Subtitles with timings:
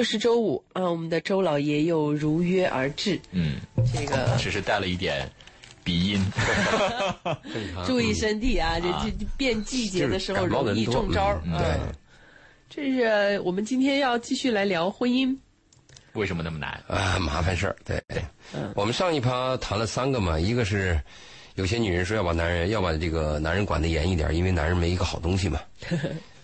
[0.00, 3.20] 又是周五啊，我们的周老爷又如约而至。
[3.32, 3.56] 嗯，
[3.94, 5.30] 这个只是带了一点
[5.84, 6.24] 鼻音。
[7.84, 8.80] 注意身体啊！
[8.80, 11.42] 这这变季节的时候容易中招儿。
[11.44, 11.78] 对，
[12.70, 15.36] 这是我们今天要继续来聊婚姻。
[16.14, 16.82] 为什么那么难？
[16.88, 17.76] 啊，麻烦事儿。
[17.84, 18.02] 对，
[18.74, 20.98] 我们上一趴谈了三个嘛，一个是
[21.56, 25.60] 有些女人说要把男人要把这个男人管得严一点，因为男人没一个好东西嘛。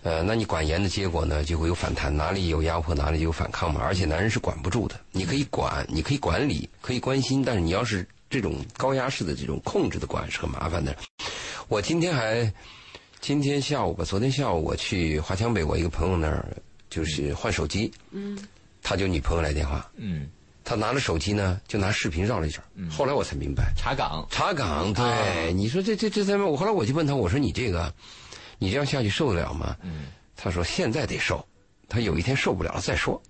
[0.06, 3.80] 呃，那你管严的结果呢，就会有反弹，哪里有压迫，哪里就有反抗嘛。
[3.83, 10.95] 而且男人是管不住的，你可以管，你可以管理，可以关心，但是你要是这种高压式的这种控制的管是很麻烦的。
[11.66, 12.48] 我今天还
[13.20, 16.46] 今天下午吧，昨天下午我去华强北，我一个朋友那儿
[16.88, 18.38] 就是换手机，嗯，
[18.84, 20.29] 他就女朋友来电话，嗯，
[20.62, 22.62] 他拿着手机呢，就拿视频绕了一圈。
[22.88, 24.24] 后来我才明白，查岗。
[24.30, 27.93] 查岗，对，啊你说这这这在我后来我就问他，我说你这个，
[28.59, 29.76] 你这样下去受得了吗？
[29.82, 31.46] 嗯，他说现在得受，
[31.88, 33.21] 他有一天受不了了再说。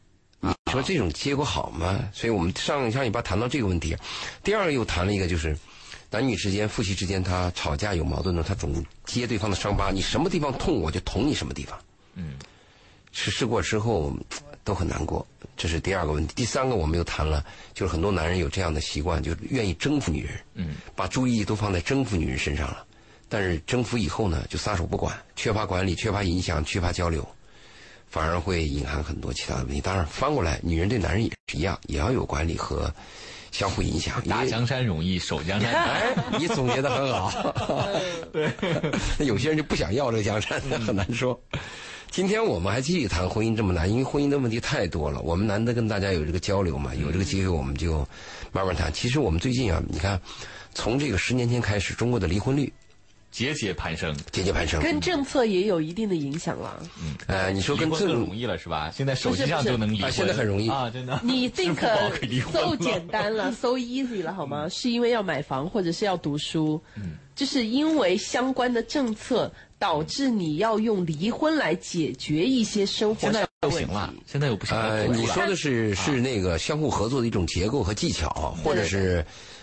[0.41, 2.09] 你说这种结果好吗？
[2.13, 3.97] 所以我们上上一趴谈到这个问题，
[4.43, 5.57] 第二个又谈了一个就是。
[6.09, 9.91] 男女之间、夫妻之间，他吵架有矛盾呢，他总揭对方的伤疤。
[9.91, 11.77] 你什么地方痛，我就捅你什么地方。
[12.15, 12.35] 嗯，
[13.11, 14.17] 是试过之后
[14.63, 16.33] 都很难过，这是第二个问题。
[16.35, 22.87] 第三个我们又谈了，就是很多男人有这样的习惯，就愿意征服女人，嗯，把注意力都放在征服女人身上了。
[23.29, 27.27] 但是征服以后呢，就撒手不管，缺乏管理，缺乏影响，缺乏交流，
[28.09, 29.81] 反而会隐含很多其他的问题。
[29.81, 32.93] 当然，翻过来，女人对男人也是一样，也要有管理和
[33.51, 34.23] 相互影响。
[34.29, 35.85] 打江山容易守江山难。
[36.01, 37.33] 哎，你总结的很好。
[38.33, 38.51] 对，
[39.27, 41.39] 有些人就不想要这个江山，那很难说。
[42.09, 45.21] 今天我们还继续谈婚姻这么难，因为婚姻的问题太多了。
[45.21, 48.07] 我们难得跟大家有这个交流嘛，有这个机会我们就
[48.53, 48.91] 慢慢谈。
[48.93, 50.19] 其实我们最近啊，你看，
[50.73, 52.73] 从这个十年前开始，中国的离婚率
[53.37, 54.17] 节节攀升。
[54.33, 54.81] 节节攀升。
[54.81, 56.83] 跟政策也有一定的影响了。
[57.27, 58.91] 呃，你说跟政婚更容易了是吧？
[58.91, 61.21] 现在手机上就能离婚，啊现在很容易啊，真的。
[61.23, 64.67] 你支 think 付宝可以离婚 so 简单了，so easy 了好吗？
[64.71, 73.85] 是因为要买房或者是要读书，嗯，就是因为相关的政策导致你要用离婚来解决一些生活现在上的问题。
[73.85, 74.89] 不行了，现在又不行了。
[74.89, 79.23] 呃，你说的是是那个相互合作的一种结构和技巧，或者是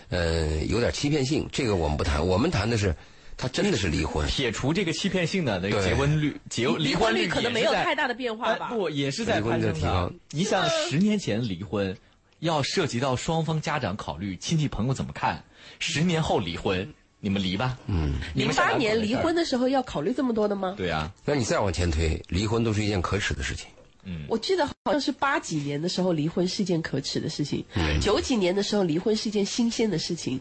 [0.10, 2.26] 呃有点欺骗性，这个我们不谈。
[2.28, 2.96] 我们谈的是
[3.38, 4.26] 他真的是离婚。
[4.28, 10.12] 撇除这个欺骗性的那个结婚率，结离婚婚率可能没有太大的变化吧哎不，也是在攀升离婚的提高。
[10.32, 11.96] 你想，十年前离婚，
[12.40, 15.44] 要涉及到双方家长考虑，亲戚朋友怎么看？
[15.80, 17.78] 十年后离婚，你们离吧。
[17.88, 20.74] 嗯，零八年离婚的时候要考虑这么多的吗？
[20.78, 23.68] 对啊，那你再往前推，离婚都是一件可耻的事情。
[24.06, 27.64] 嗯我记得好像是八几年的时候离婚是一件可耻的事情，
[28.02, 30.38] 九几年的时候离婚是一件新鲜的事情，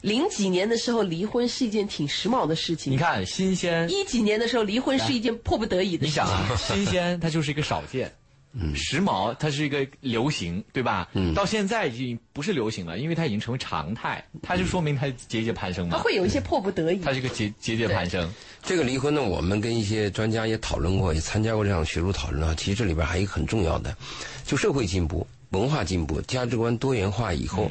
[0.00, 6.24] 零几年的时候离婚是一件挺时髦的事情，你看新鲜，一几年的时候离婚是一件迫不得已的事情。
[6.24, 8.12] 你想啊， 新鲜它就是一个少见。
[8.52, 11.08] 嗯，时髦它是一个流行，对吧？
[11.12, 15.96] 嗯，到现在已经不是流行了，因为它已经成为常态，它就说明它节节攀升嘛。
[15.96, 16.98] 它会有一些迫不得已。
[16.98, 18.28] 它是一个节节节攀升。
[18.64, 22.52] 这个离婚呢，我们跟一些专家也讨论过，也参加过这样学术讨论啊。
[22.58, 23.96] 其实这里边还有一个很重要的，
[24.44, 27.70] 就社会进步、文化进步、价值观多元化以后，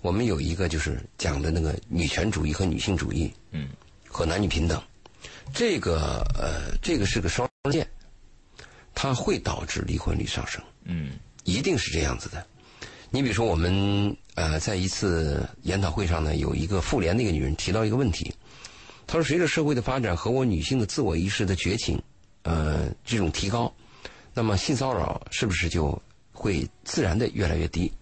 [0.00, 3.68] 我们有一个就是讲的那个女权主义和女性主义，嗯，
[4.08, 4.82] 和男女平等，
[5.52, 7.86] 这个呃，这个是个双剑，
[8.94, 10.62] 它会导致离婚率上升。
[10.84, 12.46] 嗯一定是这样子的。
[13.10, 18.32] 你比如说，我们呃在一次研讨会上呢，有一个妇联的一个女人提到一个问题，
[19.06, 22.00] 她说，随着社会的发展和我女性的自我意识的觉醒，
[22.42, 23.72] 呃，这种提高，
[24.32, 26.00] 那么性骚扰是不是就
[26.32, 27.92] 会自然的越来越低？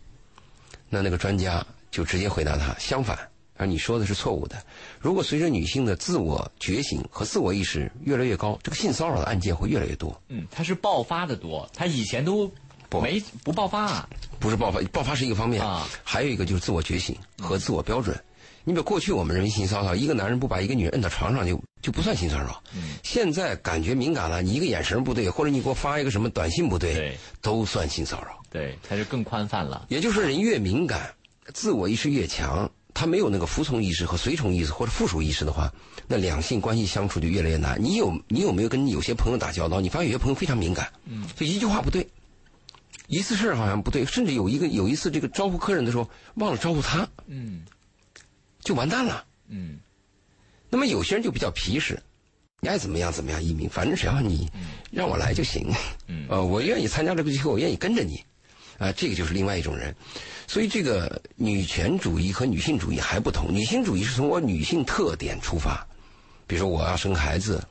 [0.90, 3.18] 那那个专家就直接回答他，相反，
[3.56, 4.56] 而你说的是错误的。
[5.00, 10.20] 如果随着女性的自我觉醒和自我意识越来越高，这个性骚扰的案件会越来越多。
[10.28, 12.50] 嗯，它是爆发的多，它以前都
[12.88, 14.08] 不没不爆发啊。
[14.38, 18.16] 不是爆发，爆发是一个方面，啊还有一个就是自我觉醒和自我标准。
[18.64, 22.62] 你比如过去我们认为性骚扰，一个男人不把一个女人摁到床上就就不算性骚扰。
[22.74, 28.38] 嗯现在感觉敏感了，你一个眼神不对，或者你给我发一个什么短信不对，对都算性骚扰。
[28.50, 29.86] 对，它就更宽泛了。
[29.88, 31.14] 也就是说，人越敏感，
[31.54, 35.72] 自我意识越强，他没有那个服从意识和随从意识或者附属意识的话，
[36.06, 37.82] 那两性关系相处就越来越难。
[37.82, 39.80] 你有你有没有跟有些朋友打交道？
[39.80, 42.08] 你发现有些朋友非常敏感，嗯，就一句话不对，
[43.06, 47.62] 一次事儿好像不对，甚至有一个有一次这个招呼客人的时候忘了招呼他，嗯
[48.60, 49.24] 就完蛋了。
[49.48, 49.78] 嗯
[50.70, 51.98] 那么有些人就比较皮实，
[52.60, 54.50] 你爱怎么样怎么样，一鸣，反正只要你
[54.90, 55.72] 让我来就行。
[56.08, 58.22] 嗯呃，我愿意参加这个聚会，我愿意跟着你，
[58.78, 59.94] 啊、这个就是另外一种人。
[60.46, 65.86] 所以这个女权主义和女性主义还不同，女性主义是从我女性特点出发，
[66.46, 67.62] 比如说我要生孩子，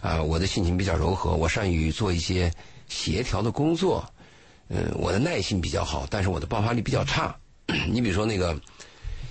[0.00, 2.52] 啊、我的性情比较柔和，我善于做一些
[2.88, 4.04] 协调的工作，
[4.68, 7.34] 嗯，我的耐性比较好，但是我的爆发力比较差。
[7.88, 8.58] 你比如说那个，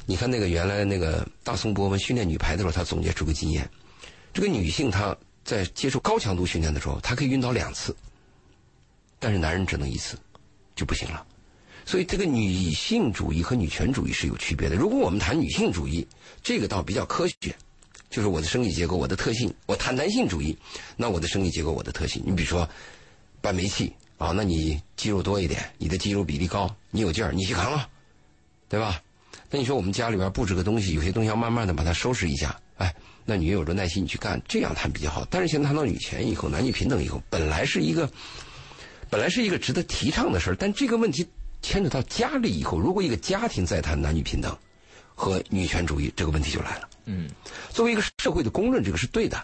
[0.06, 3.70] 你看那个原来那个大宋博文训练女排的时候，他总结出个经验：
[4.34, 7.96] 这个女性她在接受高强度训练的时候，她可以晕倒两次，
[9.20, 10.18] 但是男人只能一次，
[10.75, 11.25] 就不行了。
[11.86, 14.75] 所以这个女性主义和女权主义是有区别的。
[14.75, 16.06] 如果我们谈女性主义，
[16.42, 17.56] 这个倒比较科学，
[18.10, 20.57] 就是我的生理结构、我的特性；我谈男性主义，
[20.98, 22.24] 那我的生理结构、我的特性。
[22.25, 22.68] 你比如说
[23.39, 27.88] 搬煤气啊，那你肌肉多一点，你的肌肉比例高，你有劲儿，你去扛啊，
[28.68, 29.00] 对吧？
[29.51, 32.95] 那你说我们家里边布置个东西，有些东西要慢慢的把它收拾一下，哎，
[33.25, 35.24] 那你有着耐心你去干，这样谈比较好。
[35.30, 38.10] 但是现在谈到女权以后，男女平等以后，本来是一个
[39.16, 41.26] 本来是一个值得提倡的事儿，但这个问题。
[41.62, 44.56] 牵扯到家里以后，如果一个家庭在谈男女平等
[45.16, 46.90] 和女权主义，这个问题就来了。
[47.06, 47.28] 嗯，
[47.70, 49.42] 作为一个社会的公认，这个是对的。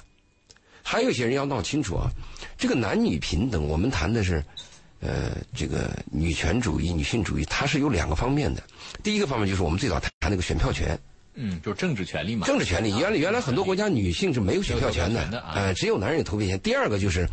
[0.84, 2.12] 还有一些人要闹清楚啊，
[2.60, 4.44] 这个男女平等，我们谈的是，
[5.00, 8.62] 呃，这个女权主义、女性主义，它是有两个方面的。
[9.02, 11.00] 第一个方面就是我们最早谈那个选票权，
[11.34, 12.46] 嗯，就是政治权利嘛。
[12.46, 16.60] 政治权利，原来原来很多国家女性是没有选票权的，呃，只有男人有投票权。
[16.60, 17.28] 第二个就是。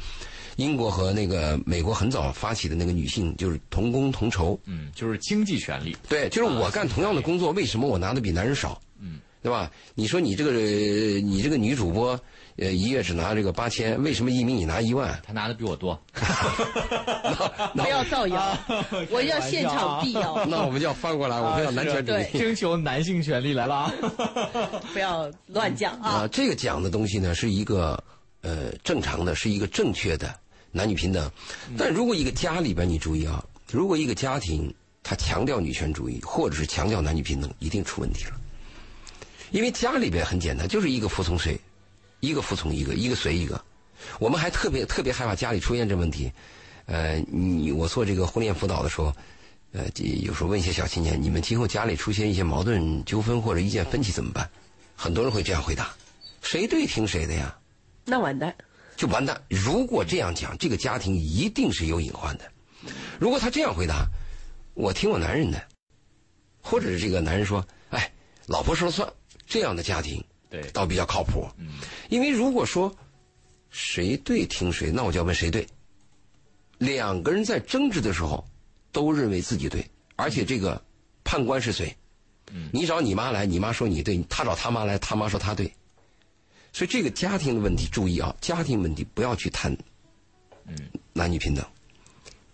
[0.58, 5.96] 英国和那个美国很早发起的那个女性就是同工同酬，嗯，就是经济权利。
[6.08, 8.80] 对，就是我干同样的工作，为什么我拿的比男人少？
[9.00, 9.70] 嗯，对吧？
[9.94, 12.18] 你说你这个你这个女主播，
[12.56, 15.16] 呃，一月只拿这个八千，为什么一鸣你拿一万？
[15.24, 15.96] 她拿的比我多。
[17.74, 18.58] 不要造谣，
[19.12, 20.44] 我要现场辟谣。
[20.50, 23.94] 那我们就要翻过来，我们要男权主义，征求男性权利来了。
[24.92, 26.26] 不要乱讲啊！
[26.32, 28.02] 这个讲的东西呢，是一个
[28.42, 30.34] 呃正常的，是一个正确的。
[30.70, 31.30] 男女平等，
[31.76, 34.72] 但如果一个家里边，你注意啊，如果一个家庭
[35.02, 38.32] 他强调女权主义，或者是强调男女平等，一定出问题了。
[39.50, 41.58] 因为家里边很简单，就是一个服从谁，
[42.20, 43.64] 一个服从一个，一个随一个。
[44.18, 46.30] 我们还特别特别害怕家里出现这问题。
[46.86, 49.12] 呃，你我做这个婚恋辅导的时候，
[49.72, 49.86] 呃，
[50.22, 54.48] 有时候问一些小青年，你们今后家里出现一些矛盾纠纷或者意见分歧怎么办？
[54.94, 55.94] 很多人会这样回答：
[56.42, 57.56] 谁对听谁的呀？
[58.04, 58.54] 那完蛋。
[58.98, 59.40] 就完蛋。
[59.48, 62.50] 如果这样讲，这个家庭一定是有隐患的。
[63.20, 64.04] 如果他这样回答，
[64.74, 65.62] 我听我男人的，
[66.60, 68.12] 或者是这个男人说：“哎，
[68.46, 69.08] 老婆说了算。”
[69.46, 71.48] 这样的家庭，对，倒比较靠谱。
[71.58, 71.68] 嗯，
[72.10, 72.92] 因为如果说
[73.70, 75.64] 谁对听谁，那我就要问谁对。
[76.78, 78.44] 两个人在争执的时候，
[78.90, 80.84] 都认为自己对，而且这个
[81.22, 81.96] 判官是谁？
[82.52, 85.72] 嗯，你找你妈来，你妈说你对；他找他妈来，他妈说他对。
[86.72, 89.76] 所以这个家庭的问题，注意啊，家庭问题不要去谈，
[90.66, 90.76] 嗯，
[91.12, 91.64] 男女平等，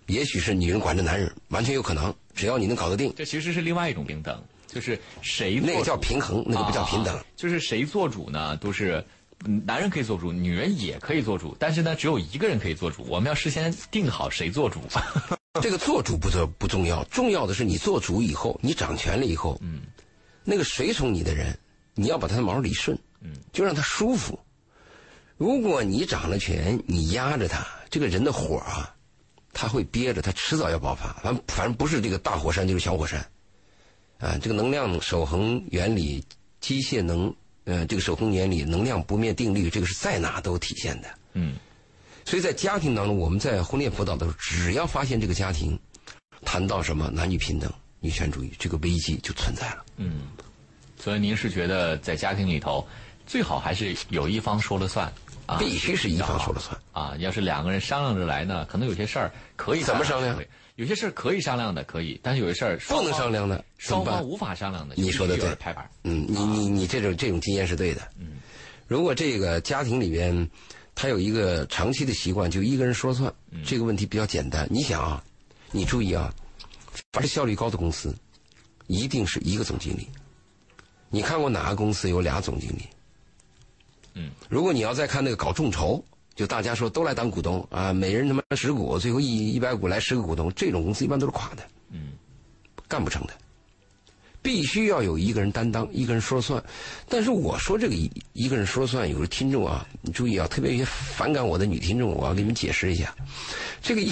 [0.06, 3.12] 也许是女人管着男人，完全有可能，只要你能搞得定。
[3.16, 7.22] 这其实是另外一种平等，就是谁那个叫平衡，那个不叫平等。
[7.36, 8.56] 就是谁做主呢？
[8.56, 9.04] 都是
[9.66, 13.04] 男人可以做主，女人也可以做主，但是呢，只有一个人可以做主。
[13.08, 14.80] 我们要事先定好谁做主。
[15.60, 19.82] 这个做主不做不重要，重要的是你做主以后，你掌权了以后，嗯，
[20.44, 21.56] 那个随从你的人，
[21.94, 22.98] 你要把他的毛理顺。
[23.24, 24.38] 嗯，就让他舒服。
[25.36, 28.94] 如果你掌了权，你压着他，这个人的火啊，
[29.52, 31.12] 他会憋着，他迟早要爆发。
[31.14, 33.18] 反正反正不是这个大火山就是小火山，
[34.18, 36.24] 啊，这个能量守恒原理、
[36.60, 37.34] 机械能，
[37.64, 41.08] 呃，这个守恒原理、能量不灭定律，这个是在哪都体现的。
[41.32, 41.56] 嗯，
[42.24, 45.76] 所以在家庭当中，我们在婚恋辅导的时候，只要发现这个家庭
[46.42, 49.84] 谈到什么男女平等、女权主义，这个危机就存在了。
[49.96, 50.28] 嗯，
[50.96, 52.86] 所以您是觉得在家庭里头？
[53.26, 55.12] 最好还是有一方说了算，
[55.46, 57.16] 啊，必须是一方说了算啊！
[57.18, 60.38] 要是两个人商量着来呢，可能有些事儿可以怎么商量？
[60.76, 65.88] 有些事儿可以商量的，可以，但是有些事儿不能商量的，双方无法商量的，你说的对，拍板。
[66.02, 68.02] 嗯，你你你这种这种经验是对的。
[68.18, 68.38] 嗯，
[68.88, 70.50] 如果这个家庭里边
[70.94, 73.32] 他有一个长期的习惯，就一个人说了算，
[73.64, 74.66] 这个问题比较简单。
[74.68, 75.22] 你想啊，
[75.70, 76.34] 你注意啊，
[77.12, 78.12] 凡是效率高的公司，
[78.88, 80.08] 一定是一个总经理。
[81.08, 82.88] 你看过哪个公司有俩总经理？
[84.14, 86.02] 嗯，如果你要再看那个搞众筹，
[86.34, 92.12] 就大家说都来当股东啊，每人他妈十股，最后一一百股来十个股东，这种公司一般都是垮的，嗯，
[92.88, 93.34] 干不成的，
[94.42, 96.62] 必须要有一个人担当，一个人说了算。
[97.08, 103.14] 但是我说这个一一个人说了算，有的听众啊，你注意啊，特别一些反感我的女听众，我要给你们解释一下，
[103.80, 104.10] 这个一，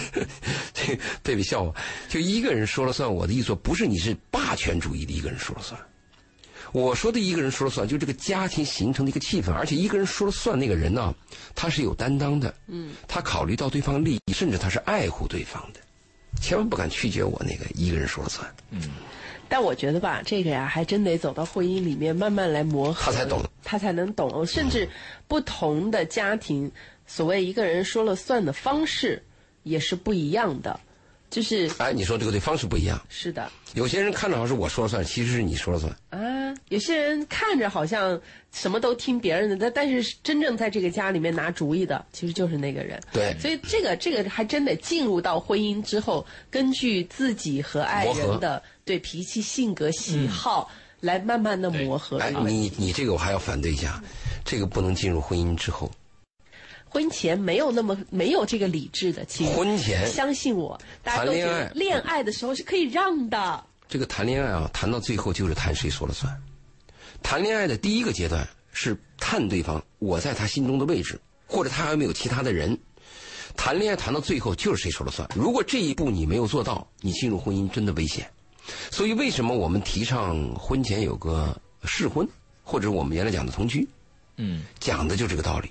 [0.72, 1.74] 这贝贝笑话，
[2.08, 5.78] 就一个人说了算，我的意思不是你是霸权主义的一个人说了算。
[6.74, 11.14] 我说的一个人说了算，就这个家庭形成的一个气氛，而且一个人说了算，那个人呢，
[11.54, 15.78] 他是有担当的，嗯，他考虑到对方利益，甚至他是爱护对方的，
[16.42, 18.90] 千万不敢拒绝我那个一个人说了算，嗯。
[19.48, 24.88] 但我觉得吧，这个呀，还真得走到婚姻里面慢慢来磨合，他才懂，他才能懂，甚至
[25.28, 26.68] 不同的家庭，
[27.06, 29.22] 所谓一个人说了算的方式
[29.62, 30.80] 也是不一样的。
[31.34, 32.96] 就是哎，你说这个对，方式不一样。
[33.08, 35.92] 是的有些人看着好像是我说了算，其实是你说了算。
[36.10, 38.20] 啊，有些人看着好像
[38.52, 43.00] 什么都听别人的，但但是真正在这个家里面拿主意的，其实就是那个人。
[43.12, 52.18] 对所以这个这个还真得进入到婚姻之后，根据自己和爱人的对脾气、性格、喜好、来慢慢的磨合。
[52.18, 54.00] 哎，你你这个我还要反对一下，
[54.44, 55.90] 这个不能进入婚姻之后。
[56.94, 63.64] 婚前没有那么没有这个理智的，请婚前相信我，大家都觉谈恋爱得恋爱的时候是可以让的。
[63.88, 66.32] 这个谈恋爱啊，谈到最后就是谈谁说了算。
[67.20, 72.78] 谈恋爱的第一个阶段是探对方我在他心中的位置，或者他还有没有其他的人。
[73.56, 75.28] 谈恋爱谈到最后就是谁说了算。
[75.34, 78.30] 如果这一步你没有做到，你进入婚姻真的危险。
[78.92, 82.24] 所以为什么我们提倡婚前有个试婚，
[82.62, 83.86] 或者我们原来讲的同居，
[84.36, 85.70] 嗯，讲的就这个道理，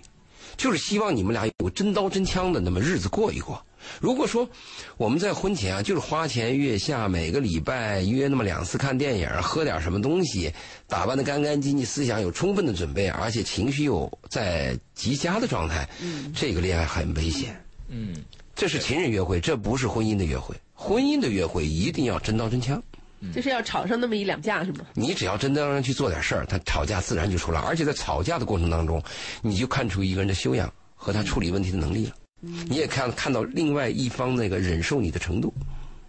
[0.58, 3.64] 就是希望你们俩有真刀真枪的那么日子过一过。
[4.00, 4.48] 如果说
[4.96, 10.54] 我们在婚前啊，就是花前月下，每个礼拜约那么两次看电影，喝点什么东西，
[10.88, 17.62] 打扮的干干净净，思想有充分的准备，而且情绪又在极佳的状态，嗯这个恋爱很危险。
[17.90, 18.16] 嗯，
[18.56, 20.56] 这是情人约会，这不是婚姻的约会。
[20.74, 22.82] 婚姻的约会一定要真刀真枪。
[23.32, 24.86] 就是要吵上那么一两架，是吗？
[24.94, 27.62] 你只要真的让人去做点事儿，他吵架自然就出来。
[27.62, 29.02] 而且在吵架的过程当中，
[29.42, 32.14] 你就看出一个人的修养和他处理问题的能力了。
[32.68, 35.54] 你也看看到另外一方那个忍受你的程度。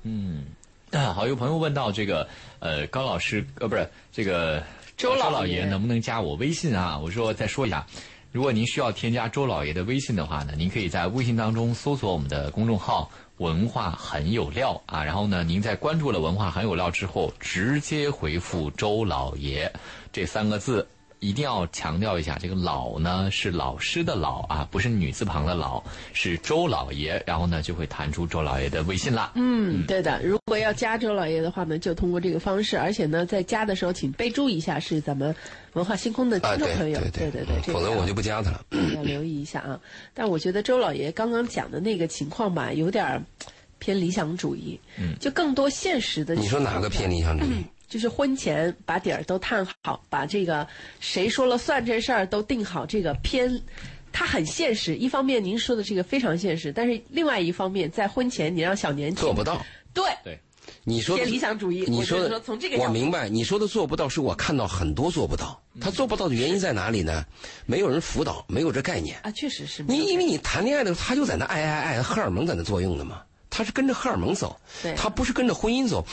[0.03, 0.45] 嗯，
[0.91, 2.27] 啊，好，有朋友问到这个，
[2.59, 4.61] 呃，高老师，呃，不是这个
[4.97, 6.99] 周老爷老爷能不能加我微信啊？
[6.99, 7.87] 我说再说一下，
[8.33, 19.73] 如果您需要添加周老爷的微信的话呢，您可以在微信当中搜索我们的公众号“文化很有料”啊，然后呢，您在关注了“文化很有料”之后，直接回复“周老爷”
[20.13, 20.87] 这三个字。
[21.25, 27.23] 一定要强调一下，这个“老”呢是老师的“老”啊，不是女字旁的“老”，是周老爷。
[27.27, 29.33] 然后呢，就会弹出周老爷的微信啦。
[29.35, 30.21] 嗯，对的。
[30.23, 35.35] 如果要加周老爷的话呢，就通过这个方式，而且呢，在加的时候请备注一下是咱们
[35.73, 37.01] 文化星空的听众朋友。
[37.01, 38.63] 对对对，否则我就不加他了。
[38.95, 39.81] 要留意一下啊。
[40.13, 43.25] 但我觉得周老爷刚刚讲的那个情况吧，有点
[43.79, 46.35] 偏理想主义，嗯就更多现实的。
[46.35, 47.65] 你说哪个偏理想主义？
[47.95, 50.67] 就是婚前把底儿都探好，把这个
[50.99, 53.63] 谁说了算这事儿都定好，这个偏。
[54.11, 59.65] 它很现实，一方面您说的这个非常现实，但是另外一方面，在婚前你让小年轻做不到。
[59.93, 60.37] 对，对，
[60.83, 61.85] 你说的理想主义。
[61.87, 65.63] 你说的说从这个我明白，你说的做不到，是我看到很多做不到。
[65.81, 67.25] 他做不到的原因在哪里呢？
[67.65, 69.17] 没有人辅导，没有这概念。
[69.23, 69.85] 啊，确实是。
[69.87, 73.23] 你因为你谈恋爱的时候，他就在那爱爱爱，荷尔蒙在那作用的嘛。
[73.51, 76.05] 他是跟着荷尔蒙走对，他不是跟着婚姻走。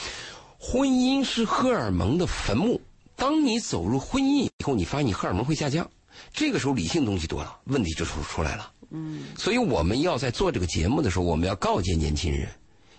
[0.63, 2.79] 婚姻是荷尔蒙的坟墓。
[3.15, 5.89] 当你走入婚姻以后，你发现你荷尔蒙会下降，
[6.31, 8.71] 这个时候理性东西多了，问题就出出来了。
[8.91, 12.47] 嗯，所以我们要在做这个节目的时候，我们要告诫年轻人：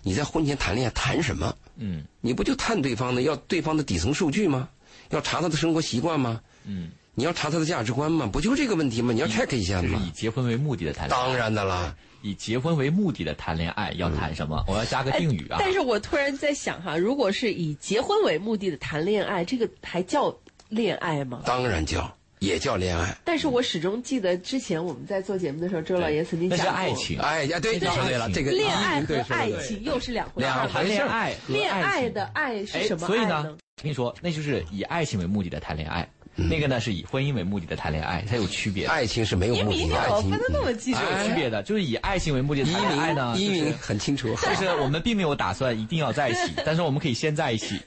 [0.03, 1.55] 你在婚前谈恋爱谈什么？
[1.77, 4.69] 嗯你不就探对方的要对方的底层数据吗？
[5.11, 6.41] 要查他的生活习惯吗？
[6.65, 8.27] 嗯，你要查他的价值观吗？
[8.27, 9.13] 不就这个问题吗？
[9.13, 10.11] 你要 check 一下吗就是以？
[10.11, 11.25] 结婚为目的的谈恋爱。
[11.25, 14.65] 当然的啦，以结婚为目的的谈恋爱要谈什么？
[14.69, 15.59] 我要加个定语啊。
[15.61, 20.35] 但是我突然在想哈，如果是以结婚为目的的谈恋爱，这个还叫
[20.69, 21.43] 恋爱吗？
[21.45, 23.17] 当然叫也叫恋爱。
[23.25, 30.55] 但是我始终记得之前我们在做节目的时候，周老爷曾经讲过，是爱情，哎呀，对，你说对了，这个恋爱和爱情又是两回事儿。
[30.55, 38.91] 两谈恋爱和恋爱的爱是哎什么所以呢我跟你说，那就是以爱情为目的的谈恋爱，嗯那个呢是以婚姻为目的的谈恋爱，它有区别的。
[38.91, 47.81] 爱情是没有目的的，爱情分的那么清楚，是有区别的，就是以爱情为目的谈恋爱呢，鸣一鸣很清楚，就是我们并没有打算一定要在一起，但是我们可以先在一起。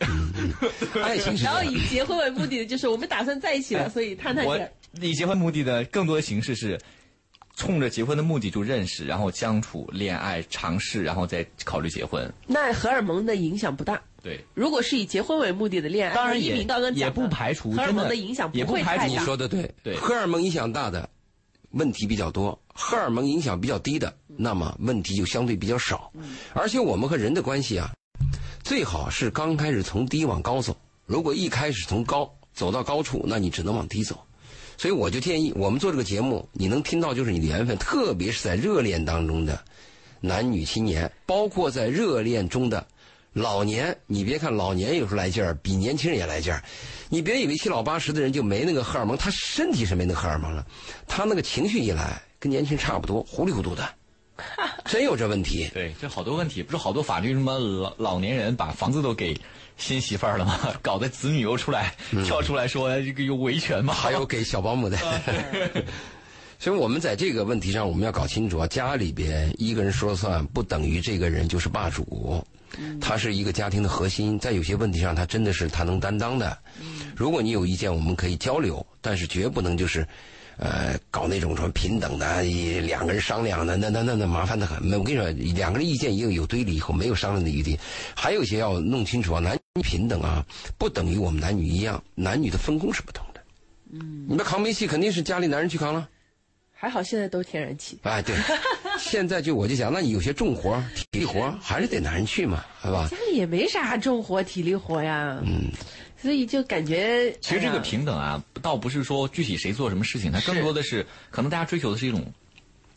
[1.03, 4.59] 爱情是然后以结婚为目的的就是我们打算在一起了，所以探探我。
[5.01, 6.79] 以结婚目的的更多的形式是，
[7.55, 12.31] 冲着结婚的目的就认识，然后相处、恋爱、尝试，然后再考虑结婚。
[12.45, 14.01] 那荷尔蒙的影响不大。
[14.21, 19.23] 对，如果是以结婚为目的的恋爱，当然也也不排除荷尔蒙的影响也不排除你会太大。
[19.23, 21.07] 说的对，对荷尔蒙影响大的
[21.71, 26.11] 问题比较多，荷尔蒙影响比较低的，那么问题就相对比较少。
[26.53, 27.93] 而且我们和人的关系啊，
[28.63, 30.75] 最好是刚开始从低往高走。
[31.05, 34.24] 如果一开始从高走到高处，那你只能往低走。
[34.77, 39.63] 所以我就建议我们做这个节目，你能听到就是你的缘分，特别是在热恋当中的
[40.21, 42.85] 男女青年，包括在热恋中的
[43.33, 43.97] 老年。
[44.07, 46.63] 你别看老年有时候来劲儿，比年轻人也来劲儿。
[47.09, 50.65] 你别以为七老八十的人就没那个荷尔蒙，他身体是没那个荷尔蒙了，
[51.07, 53.87] 他那个情绪一来，跟年轻人差不多，糊里糊涂的，
[54.85, 55.69] 真有这问题。
[55.73, 59.37] 对，这好多问题，不是好多法律什么老老年人把房子都给
[59.77, 60.59] 新媳妇儿了吗？
[60.81, 61.93] 搞得子女又出来、
[62.25, 63.93] 跳出来说这个有维权嘛？
[63.93, 64.97] 还有给小保姆的，
[66.59, 72.43] 所以我们在这个问题上，我们要搞清楚啊，家里边一个人说了算，不等于这个人就是霸主。
[72.99, 76.57] 他是一个家庭的核心，在有些问题上，他真的是他能担当的。
[77.15, 80.05] 如果你有意见，我们可以交流，但是绝不能就是，
[80.57, 82.43] 呃，搞那种什么平等的，
[82.81, 84.77] 两个人商量的，那那那那麻烦的很。
[84.91, 87.79] 我跟你说，两个人意见也有有对立以后，没有商量的余地。
[88.13, 90.45] 还有一些要弄清楚啊，男女平等啊，
[90.77, 93.41] 不等于我们男女一样，男女的分工是不同的。
[93.91, 96.07] 嗯，你们扛煤气肯定是家里男人去扛了。
[96.71, 97.97] 还好现在都天然气。
[98.03, 98.35] 哎，对，
[98.99, 103.07] 现在就我就想，那你有些重活、体力活还是得男人去嘛，是吧？
[103.09, 105.41] 家里也没啥重活、体力活呀。
[105.45, 105.69] 嗯，
[106.21, 112.23] 所以就感觉其实这个平等啊，倒不是说具体谁做什么事情，它更多的是可能大家追求的是一种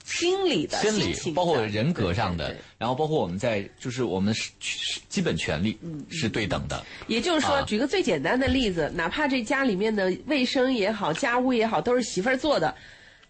[0.08, 5.78] 心理的、心理包括人格上的对对对，然后包括我们在就是我们是是基本权利
[6.10, 6.82] 是对等的。
[7.06, 7.62] 也就是说，啊。
[7.62, 12.74] 举个最简单的例子，哪怕这家里面的卫生也好、家务也好，都是媳妇儿做的，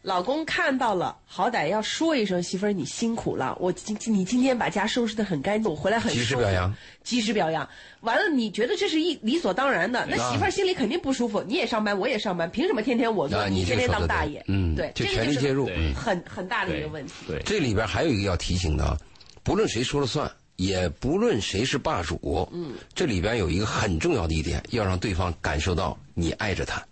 [0.09, 6.75] 老公看到了，好歹要说一声：“媳妇儿，你辛苦了，我今你今天把家收拾得很干净，我回来很及时表扬，
[7.05, 7.69] 及时表扬。
[8.01, 11.45] 完了，你觉得这是一理所当然的，那啊媳妇儿心里肯定不舒服。
[11.47, 14.43] 你也上班，我也上班，凭什么天天我做，啊你这天天当大爷？
[14.49, 17.13] 嗯对，就这个是权力介入很很大的一个问题。
[17.27, 18.97] 对，这里边还有一个要提醒的啊，
[19.43, 26.83] 不论谁说了算，也不论谁是霸主，嗯，这里边有一个很重要的一点，要让对方感受到你爱着他，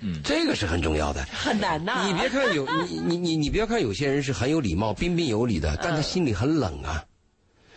[0.00, 1.22] 嗯，这个是很重要的。
[1.32, 7.04] 很难呐、你别看有 你你你你别看有些人是很有礼貌、彬彬有礼的，但他心里很冷啊。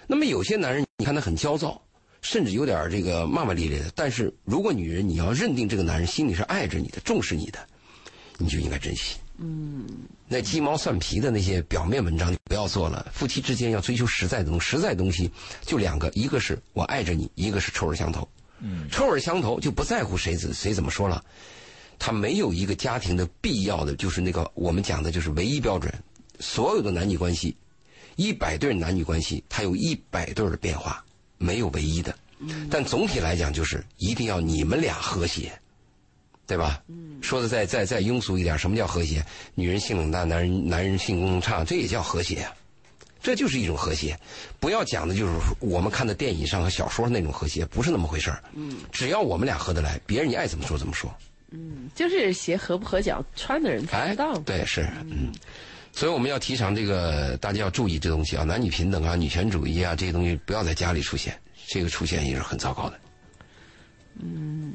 [0.07, 1.81] 那么有些男人，你看他很焦躁，
[2.21, 3.91] 甚至有点这个骂骂咧咧的。
[3.95, 7.59] 但是如果女人你要认定这个男人心里是爱着你的、重视你的，
[8.37, 9.17] 你就应该珍惜。
[9.39, 9.85] 嗯，
[10.27, 13.05] 那鸡毛蒜皮的那些表面文章就不要做了。
[13.11, 15.29] 夫妻之间要追求实在的东西，实在的东西
[15.65, 18.27] 就两个，一个是我爱着你，一个是臭味相投。
[18.59, 21.23] 嗯，臭味相投就不在乎谁怎谁怎么说了。
[22.05, 25.89] 他没有一个家庭的必要的，就是那个我们讲的就是唯一标准。
[26.37, 27.55] 所有的男女关系，
[28.17, 31.01] 一百对男女关系，它有一百对的变化，
[31.37, 32.13] 没有唯一的。
[32.69, 35.57] 但总体来讲，就是一定要你们俩和谐，
[36.45, 36.83] 对吧？
[37.21, 39.25] 说的再再再庸俗一点，什么叫和谐？
[39.55, 42.53] 女人性冷淡，男人男人性功能差，这也叫和谐啊。
[43.21, 44.19] 这就是一种和谐，
[44.59, 48.43] 不要讲的就是我们看的电影上和小说那种和谐，不是那么回事儿。
[48.55, 51.09] 嗯，只要我们俩合得来，别人你爱怎么说怎么说。
[51.95, 55.31] 就是鞋合不合脚，穿的人才哎知道。，对，是，嗯，
[55.91, 62.99] 所以我们要提倡这个，大家要注意这东西啊，男女平等啊，女权主义啊，这些东西不要在家里出现，这个出现也是很糟糕的。
[64.21, 64.73] 嗯。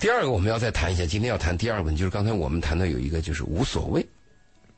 [0.00, 4.06] 第二个我们要再谈一下，今天要谈第二个问题，就是刚才我们谈到有一个就是无所谓，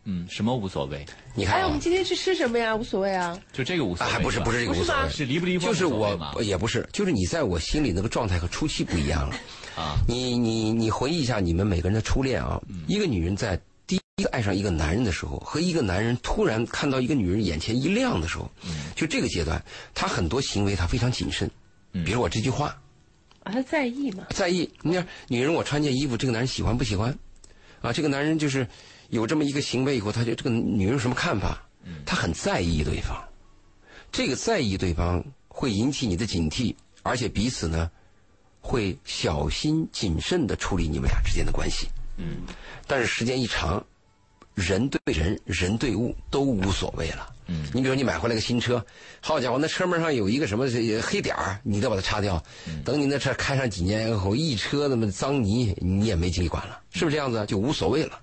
[0.05, 2.77] 嗯，什么无所谓，你看啊们，今天去吃什么呀？
[2.77, 3.37] 无所谓啊。
[3.53, 9.37] 就这个无所谓，啊还不是不是这个无所谓，是离不离婚就是我也不是，就是你在我心里那个状态和初期不一样了。
[9.77, 19.63] 啊，你你你回忆一下你们每个人的初恋啊，嗯一个女人在第一个爱上一个男人的时候，和一个男人突然看到一个女人眼前一亮的时候，嗯就这个阶段，
[19.95, 21.51] 她很多行为她非常谨慎。
[21.93, 22.77] 嗯比如我这句话，
[23.43, 24.27] 啊，他在意吗？
[24.31, 27.17] 在意，你看女人我穿件衣服，这个男人喜欢不喜欢？
[27.83, 28.67] 啊，这个男人就是
[29.11, 31.63] 有这么一个行为以后，他就这个女人有什么看法？
[31.85, 33.23] 嗯他很在意对方，
[34.11, 37.91] 这个在意对方会引起你的警惕，而且彼此呢
[38.67, 41.87] 会小心谨慎的处理你们俩之间的关系。
[42.17, 42.39] 嗯，
[42.87, 43.85] 但是时间一长，
[44.55, 47.33] 人对人，人对物都无所谓了。
[47.47, 48.85] 嗯，你比如你买回来个新车，
[49.21, 52.43] 好家伙，那车门上有一个什么这黑点儿，你都把它擦掉。
[52.67, 57.47] 嗯等你那车开上几年以后，一车那么脏泥，你也没精力管了，是不是这样子？
[57.47, 58.21] 就无所谓了。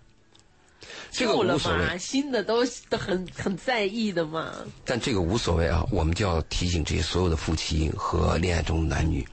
[1.09, 4.51] 这个无所谓，新的都都很很在意的嘛。
[4.83, 9.23] 但这个无所谓啊，我们就要提醒这些所有的夫妻和恋爱中的男女，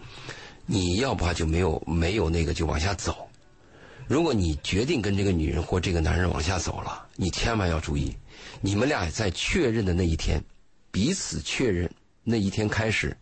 [0.72, 3.28] 你要不就没有没有那个就往下走。
[4.06, 8.14] 如果你决定跟这个女人或这个男人往下走了，你千万要注意，
[8.60, 10.40] 你们俩在确认的那一天，
[10.92, 11.90] 彼此确认
[12.22, 13.16] 那一天开始，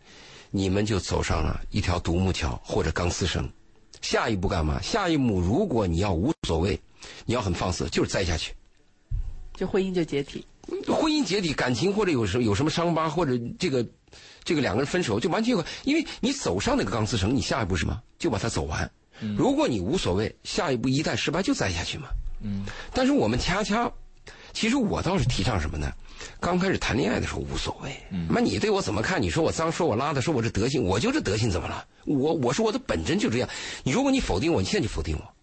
[0.50, 3.50] 你们就走上了一条独木桥或者钢丝绳。
[4.02, 4.78] 下一步干嘛？
[4.82, 6.78] 下一步如果你要无所谓，
[7.24, 8.52] 你要很放肆，就是栽下去。
[9.54, 10.46] 就婚姻就解体。
[10.86, 13.86] 婚姻解体，感情或者有什有什么伤疤，或者这个
[14.48, 18.00] 这个两个人分手，就完全有，因为你走上那个钢丝绳，你下一步是什么？
[18.18, 18.90] 就把它走完。
[19.36, 22.08] 如果你无所谓，下一步一旦失败就栽下去嘛。
[22.42, 22.64] 嗯。
[22.94, 23.92] 但是我们恰恰，
[24.54, 25.92] 其实我倒是提倡什么呢？
[26.40, 27.94] 刚开始谈恋爱的时候无所谓，
[28.30, 29.20] 那、你对我怎么看？
[29.20, 31.84] 你说我脏，说我邋遢，说我这德行，我就这德行怎么了？
[32.06, 33.48] 我我说我的本真就这样。
[33.84, 35.34] 你如果你否定我，你现在就否定我。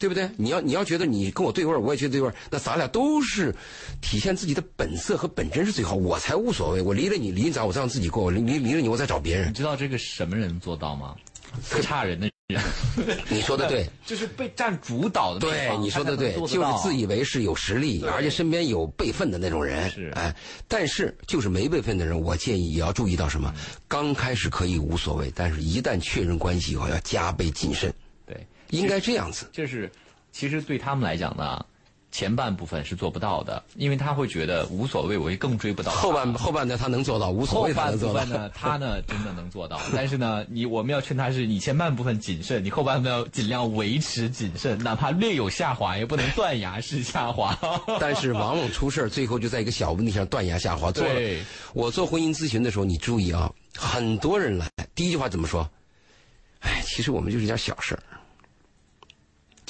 [0.00, 0.28] 对不对？
[0.36, 3.54] 你要你要觉得你跟我对味儿，我也觉得对味儿，那咱俩都是
[4.00, 6.80] 体现自己的本色和本真是最好，我才无所谓。
[6.80, 7.64] 我离了你，离你咋？
[7.64, 9.52] 我再让自己过，我离离离了你，我再找别人你。
[9.54, 11.14] 知道这个什么人做到吗？
[11.68, 12.62] 不 差人的人。
[13.28, 19.90] 你说的对， 就是被占主导的那对，你说的对，就是自以为是有实力，而且身边有备份的那种人。
[19.90, 20.34] 是哎，
[20.66, 23.52] 但是就是没备份的人，我建议也要注意到什么？
[23.86, 28.09] 刚开始可以无所谓，但是一旦确认关系以后，要加倍谨慎，对，
[28.70, 29.48] 应该这样子。
[29.52, 29.90] 这是
[30.32, 31.64] 其实对他们来讲呢，
[32.12, 38.42] 前半部分是做不到的，因为他会觉得无所谓，我会更追不到后半后半段他能做到，无所谓他能做到半部分。
[38.42, 47.56] 呢， 他呢真的能做到，但是呢，你我们要劝他是，你前半部分谨慎，你后半部分要尽量维持谨慎，哪怕略有下滑，也不能断崖式下滑。
[48.00, 50.90] 但是往往出事儿，最后就在一个小问题上断崖下滑。
[50.90, 51.42] 做了对，
[51.74, 55.68] 我做婚姻咨询的时候，你注意啊，很多人来，第一句话怎么说？
[56.60, 58.02] 哎，其实我们就是点小事儿。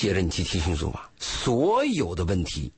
[0.00, 2.72] 接着你去听清楚吧，所有的问题，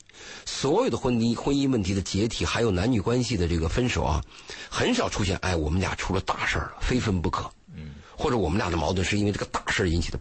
[0.44, 4.20] 所有的婚姻婚姻问题的解体，还有男女关系的这个分手啊，
[4.68, 7.48] 很少出现哎，我们俩出了大事儿了，非分不可。
[7.76, 10.18] 嗯，或者我们俩的矛盾是因为这个大事引起的。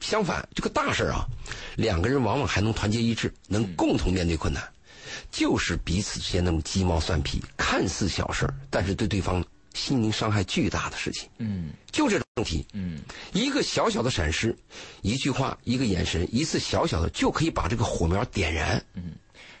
[0.00, 1.24] 相反，这个大事啊，
[1.76, 4.62] 两个人往往还能团结一致，能共同面对困难。
[5.30, 9.42] 就是彼此之间那种鸡毛蒜皮，看似小事，但是对对方
[9.74, 11.28] 心灵伤害巨大的事情。
[11.38, 12.98] 嗯就这种问题，嗯，
[13.32, 14.56] 一个小小的闪失，
[15.02, 18.82] 一句话，一个眼神，一次小小的，就可以把这个火苗点燃。
[18.94, 19.12] 嗯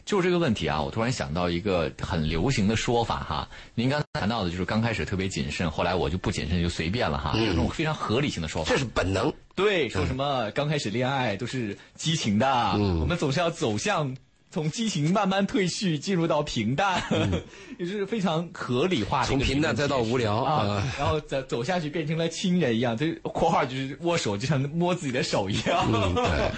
[0.04, 3.48] 就这个问题啊，我突然想到一个很流行的说法哈。
[3.76, 8.76] 您刚才谈到的就是刚开始特别谨慎，后来我就不谨慎就随便了哈，有这种非常合理性的说法这。
[8.76, 9.32] 是本能。
[9.54, 14.16] 对，说什么刚开始恋爱都是激情的，我们总是要走向
[14.52, 17.02] 从激情慢慢退去，进入到平淡，
[17.78, 25.84] 也是非常合理化的从平淡再到无聊啊啊，然后走走下去变成了亲人一样，这括号就是握手就像摸自己的手一样。
[25.92, 26.50] 嗯 对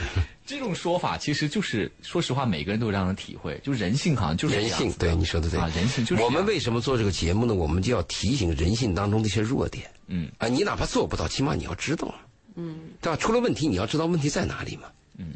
[0.47, 7.55] 这种说法其实就是，说实话，每个人都有这样的体会，就人性好像就是这人性，对你说的对啊，人性就是我们为什么做这个节目呢？
[7.55, 9.91] 我们就要提醒人性当中的一些弱点。
[10.09, 12.15] 嗯啊，你哪怕做不到，起码你要知道。
[12.57, 13.17] 嗯，对吧？
[13.17, 14.89] 出了问题，你要知道问题在哪里嘛。
[15.17, 15.29] 嗯，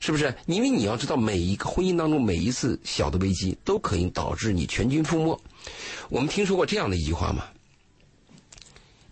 [0.00, 0.34] 是不是？
[0.46, 5.40] 因为你要知道，每一个婚姻当中每一次小的危机，都可以导致你全军覆没。
[6.08, 7.44] 我们听说过这样的一句话吗？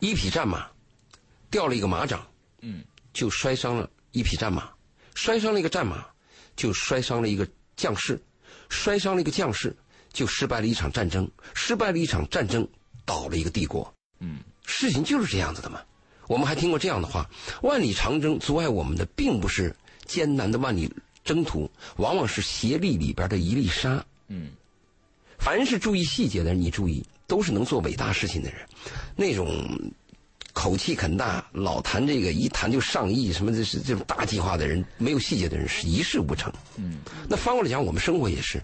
[0.00, 0.66] 一匹战马
[1.50, 2.26] 掉了一个马掌，
[2.62, 4.70] 嗯，就摔伤了一匹战马，
[5.14, 6.06] 摔伤了一个战马，
[6.56, 7.46] 就摔伤了一个
[7.76, 8.20] 将士，
[8.68, 9.76] 摔伤了一个将士，
[10.12, 12.66] 就失败了一场战争，失败了一场战争，
[13.04, 13.92] 倒了一个帝国。
[14.20, 15.80] 嗯，事情就是这样子的嘛。
[16.28, 17.28] 我们还听过这样的话：
[17.62, 19.74] 万里长征阻碍我们的，并不是
[20.08, 20.92] 艰难的万里
[21.22, 24.04] 征途，往往是协力里边的一粒沙。
[24.26, 24.50] 嗯，
[25.38, 28.58] 凡是注意细节的人，你注意，都是能做伟大事情的人。
[29.14, 29.48] 那种
[30.52, 36.52] 口气很大，老谈这个一谈就上亿，什么这是这种大计划的人，没有细节的人是一事无成。
[36.76, 38.60] 嗯，那反过来讲，我们生活也是，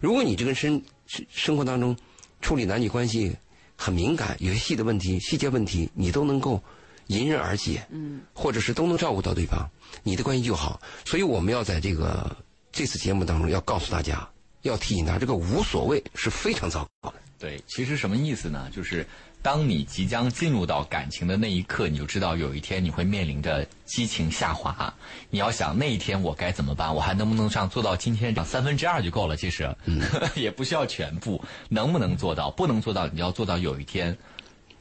[0.00, 0.80] 如果你这个生
[1.28, 1.94] 生活当中
[2.40, 3.36] 处理男女关系
[3.76, 6.62] 很敏感，有些细的问题、细节问题，你都能够
[7.08, 9.68] 迎刃而解，嗯，或者是都能照顾到对方，
[10.02, 10.80] 你的关系就好。
[11.04, 12.34] 所以我们要在这个
[12.72, 14.26] 这次节目当中要告诉大家，
[14.62, 17.16] 要提醒大家，这个无所谓是非常糟糕的。
[17.38, 18.68] 对，其实什么意思呢？
[18.74, 19.06] 就是
[19.40, 24.92] 当你即将进入到感情的那一刻，你就知道有一天你会面临着激情下滑。
[25.30, 26.92] 你要想那一天我该怎么办？
[26.92, 29.36] 我还能不能上做到今天这样三分之二就够了？
[29.36, 29.72] 其实、
[30.34, 32.50] 也不需要全部，能不能做到？
[32.50, 34.18] 不能做到，你要做到有一天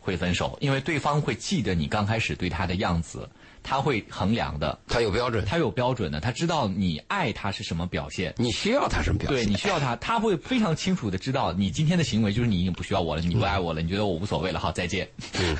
[0.08, 3.30] 会分手，因为对方会记得你刚开始对他的样子，
[3.62, 8.34] 他会衡量的，他有标准，他有标准的，他知道你爱他是什么表现。
[8.38, 9.44] 你需要他什么表现？
[9.44, 15.06] 对你需要他，他会非常清楚的知道你今天的行为就是你已经不需要我了，你不爱我了，你觉得我无所谓了，好，再见。
[15.34, 15.58] 嗯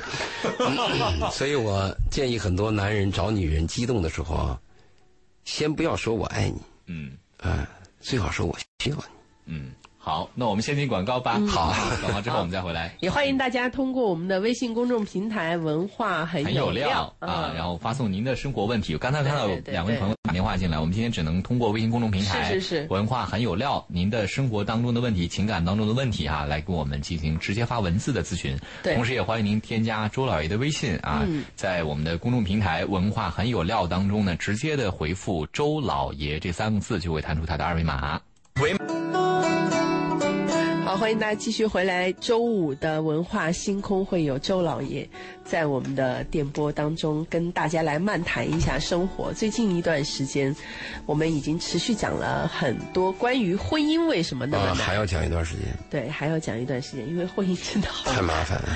[1.30, 4.58] 所以我建议很多男人找女人激动的时候啊，
[5.44, 7.68] 先不要说我爱你，嗯啊、
[8.00, 9.02] 最好说我需要你。
[9.50, 9.72] 嗯，
[10.08, 11.38] 好，那我们先听广告吧。
[11.46, 12.96] 好，广告之后我们再回来。
[13.00, 18.96] 也欢迎大家通过我们的微信公众平台“文化很很有料料”啊，然后发送您的生活问题。
[18.96, 28.56] 刚才看到两位朋友打电话进来，我们今天只能通过微信公众平台是是是文化很有料，您的生活当中的问题、情感当中的问题哈、来跟我们进行直接发文字的咨询。
[28.82, 31.22] 对同时也欢迎您添加周老爷的微信啊，
[31.54, 38.18] 在我们的公众平台文化很有料当中呢，直接的回复“周老爷”这三个字，就会弹出他的二维码。
[40.88, 42.10] 好，欢迎大家继续回来。
[42.14, 45.06] 周五的文化星空会有周老爷
[45.44, 49.30] 在我们的电波当中跟大家来漫谈一下生活。
[49.34, 50.56] 最近一段时间，
[51.04, 58.68] 我们已经持续讲了很多关于婚姻为什么那么啊，难，还要讲一段时间，对，还要讲一段时间，因为婚姻真的好太麻烦了。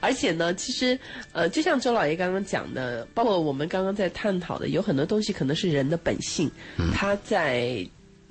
[0.00, 0.98] 而且呢，其实
[1.30, 7.86] 呃，就像周老爷刚刚讲的，包括我们刚刚在探讨的，有很多东西可能是人的本性，嗯他在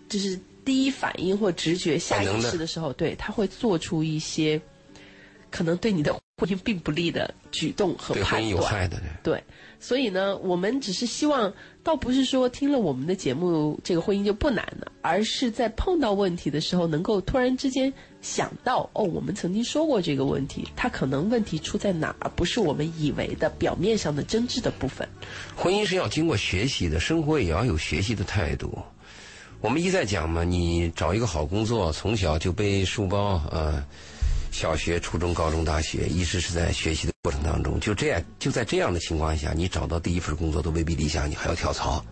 [0.10, 0.38] 就是
[0.70, 4.62] 第一反应或直觉、下意识的时候，对他会做出一些
[5.50, 8.82] 可能对你的婚婚姻并不利的举动和对婚姻有判断。
[8.82, 9.02] 害的。
[9.24, 9.44] 对对，
[9.80, 11.52] 所以呢，我们只是希望，
[11.84, 25.10] 倒不是说听了我们的节目，这个婚姻就不难了，而是在碰到问题的时候，能够突然之间想到，哦，我们曾经说过这个问题，它可能问题出在哪儿，不是我们以为的表面上的真挚的部分。
[25.56, 28.78] 婚姻是要经过学习的，生活也要有学习的态度。
[29.62, 33.84] 我们一再讲嘛，你找一个好工作，从小就背书包，呃，
[34.52, 37.78] 小学、初中、高中、大学，一直是在学习的过程当中。
[37.78, 42.04] 就这样，就在这样的情况下，你找到第一份工作都未必理想，你还要跳槽。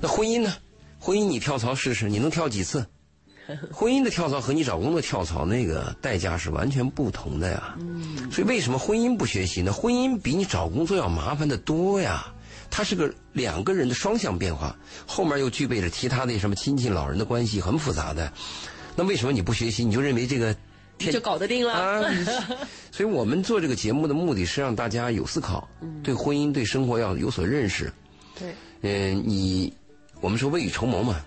[0.00, 0.52] 那婚姻呢？
[0.98, 2.86] 婚姻你跳槽试试，你能跳几次？
[3.72, 7.74] 婚姻的跳槽和你找工作跳槽那个代价是完全不同的呀。
[8.30, 9.72] 所以为什么婚姻不学习呢？
[9.72, 12.34] 婚姻比你找工作要麻烦的多呀。
[12.74, 14.74] 它是个两个人的双向变化，
[15.06, 18.32] 后面又具备着其他的什么亲戚老人的关系，很复杂的。
[18.96, 19.84] 那为什么你不学习？
[19.84, 20.56] 你就认为这个
[20.96, 21.74] 天就搞得定了。
[21.74, 22.02] 啊？
[22.90, 25.68] 所以我们做这个节目的目的是让大家有思考，
[26.02, 27.92] 对婚姻、对生活要有所认识。
[28.38, 29.70] 对，嗯，你
[30.22, 31.22] 我们说未雨绸缪嘛，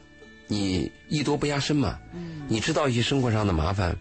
[0.47, 1.99] 你艺多不压身嘛，
[2.47, 3.95] 你知道一些生活上的麻烦，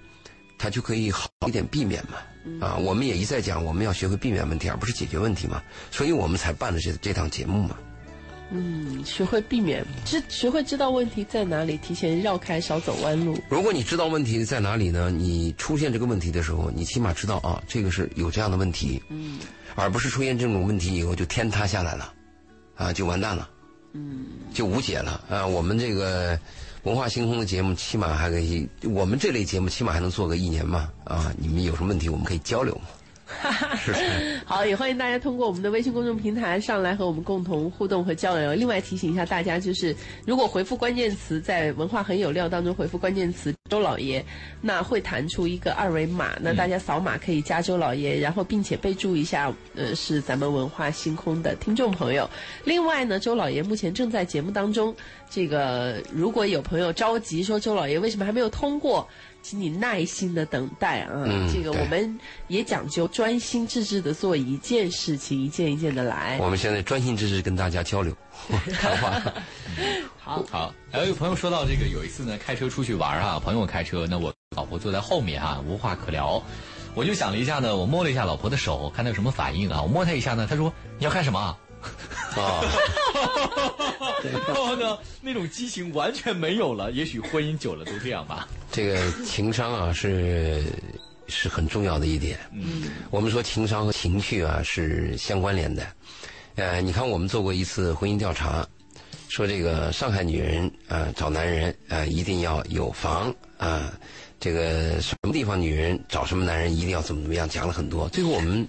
[0.59, 2.17] 它就可以好一点避免嘛。
[2.61, 5.63] 啊，我们也一再讲，我们要学会避免问题，而不是解决问题嘛。
[5.91, 7.77] 所以我们才办了这这档节目嘛。
[8.51, 13.37] 嗯，学会避免，知学会知道问题在哪里，提前绕开，少走弯路。
[13.49, 15.11] 如果你知道问题在哪里呢？
[15.11, 19.39] 你出现这个问题的时候，你起码知道啊，这个是有这样的问题，嗯，
[19.75, 22.13] 而不是出现这种问题以后就天塌下来了，
[22.77, 23.49] 啊，就完蛋了，
[23.95, 25.47] 嗯，就无解了啊。
[25.47, 26.39] 我们这个
[26.85, 32.83] 文化星空的节目，起码还可以，我们这类节目起码还能做个一年嘛，啊，你们有什么问题我们可以交流嘛，
[34.45, 38.53] 好，也欢迎大家通过我们的微信公众平台上来和我们共同互动和交流。
[38.53, 44.23] 另外提醒一下大家，就是如果回复关键词在“文化很有料”当中回复关键词“周老爷”，
[44.61, 52.29] 那会弹出一个二维码，那大家扫码可以加周老爷，然后并且备注一下，呃，是咱们文化星空的听众朋友。
[52.65, 54.95] 另外呢，周老爷目前正在节目当中，
[55.31, 59.09] 这个如果有朋友着急说周老爷为什么还没有通过，
[59.45, 61.11] 请你耐心的等待啊。
[61.27, 66.39] 嗯这个我们也讲究专心致志的做一件事情，一件一件的来。
[66.41, 68.17] 我们现在专心致志跟大家交流
[68.73, 69.23] 谈话。
[70.19, 76.43] 好，好，还有一个朋友说到这个，有一次呢开车出去玩啊，朋友开车，那我老婆坐在后面啊，无话可聊。
[76.95, 79.83] 我就想了一下呢，我摸了一下老婆的手，看她有什么反应啊。
[79.83, 81.55] 我摸她一下呢，她说你要干什么
[82.37, 82.65] 啊？
[84.01, 84.15] 啊，
[84.49, 86.91] 然后呢，那种激情完全没有了。
[86.93, 88.49] 也许婚姻久了都这样吧。
[88.73, 90.65] 这个情商啊是
[91.29, 92.39] 是很重要的一点。
[92.53, 95.87] 嗯，我们说情商和情趣啊是相关联的。
[96.57, 98.67] 呃，你看我们做过一次婚姻调查，
[99.29, 103.93] 说这个上海女人啊、呃找男人啊、呃一定要有房啊、
[104.39, 108.09] 这个什么地方女人找什么男人一定要怎么怎么样，讲了很多。
[108.11, 108.67] 最后我们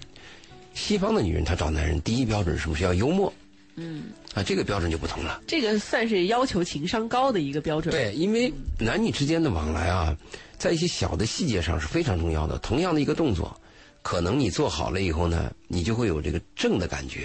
[0.76, 2.76] 西方的女人她找男人第一标准是什么？
[2.76, 3.32] 是要幽默。
[3.78, 5.42] 嗯，啊，这个标准就不同了。
[5.46, 10.16] 这个算是要求情商高的一个标准。，对，因为男女之间的往来啊，
[10.56, 12.56] 在一些小的细节上是非常重要的。
[12.60, 13.54] 同样的一个动作，
[14.00, 17.24] 可能你做好了以后呢，你就会有这个正的感觉；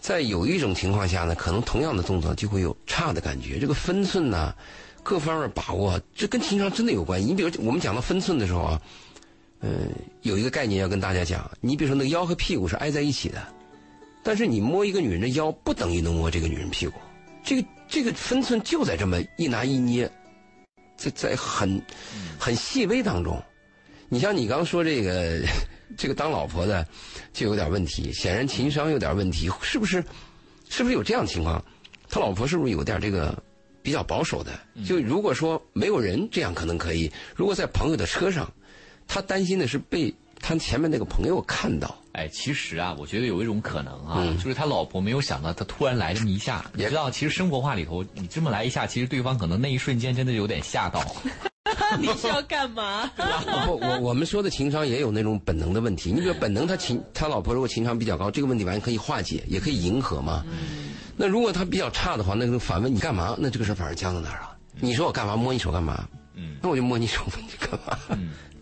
[0.00, 3.60] 在有一种情况下呢，可能同样的动作就会有差的感觉。
[3.60, 4.52] 这个分寸呢，
[5.04, 7.26] 各方面把握，这跟情商真的有关系。
[7.28, 8.82] 你比如我们讲到分寸的时候啊，
[9.60, 9.90] 嗯、
[10.22, 13.42] 有一个概念要跟大家讲，你比如说那个腰和屁股是挨在一起的，
[14.22, 16.94] 但是你摸一个女人的腰，不等于能摸这个女人屁股。
[17.42, 20.10] 这个这个分寸就在这么一拿一捏，
[20.96, 21.80] 在在很
[22.38, 23.42] 很细微当中。
[24.08, 25.40] 你像你刚说这个
[25.96, 26.86] 这个当老婆的
[27.32, 30.04] 就有点问题，显然情商有点问题，是不是？
[30.68, 31.64] 是不是有这样的情况？
[32.10, 33.42] 他老婆是不是有点这个
[33.82, 34.52] 比较保守的？
[34.86, 38.50] 就如果说没有人，这样可能可以；如果在朋友的车上，
[39.08, 41.96] 他担心的是被他前面那个朋友看到。
[42.12, 46.64] 哎，其实啊，我觉得有一种可能啊，嗯就是他老婆没有想到他突然来这么一下。
[46.74, 51.04] 你也知道，其实生活化里头，你这么来一下，其实对方可能那一瞬间真的有点吓到。
[52.00, 53.10] 你是要干嘛？
[53.66, 56.10] 不，我我们说的情商也有那种本能的问题。
[56.10, 60.44] 你比如本能，他情他老婆如果情商比较高，这个问题完全可以化解，也可以迎合嘛。
[61.16, 63.36] 那如果他比较差的话，那个反问你干嘛？
[63.38, 64.56] 那这个事儿反而僵在那儿了。
[64.80, 65.36] 你说我干嘛？
[65.36, 66.08] 摸你手干嘛？
[66.38, 67.98] 嗯，那我就摸你手，你干嘛？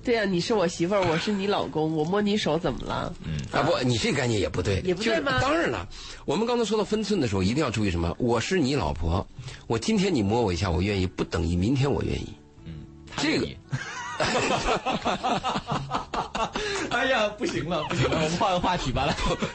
[0.03, 3.12] 对呀、你是我媳妇儿，我是你老公，我摸你手怎么了？
[3.25, 5.87] 嗯啊不，你这个概念也不对，也不对吗当然了，
[6.25, 8.15] 我们刚才说到分寸的时候，一定要注意什么？
[8.19, 9.27] 我是你老婆，
[9.67, 12.33] 我今天你摸我一下，我愿意，不等于明天我愿意。
[12.65, 12.73] 嗯
[13.17, 13.47] 这个。
[16.90, 19.14] 哎呀，不行了，不行了， 我们换个话题吧，来。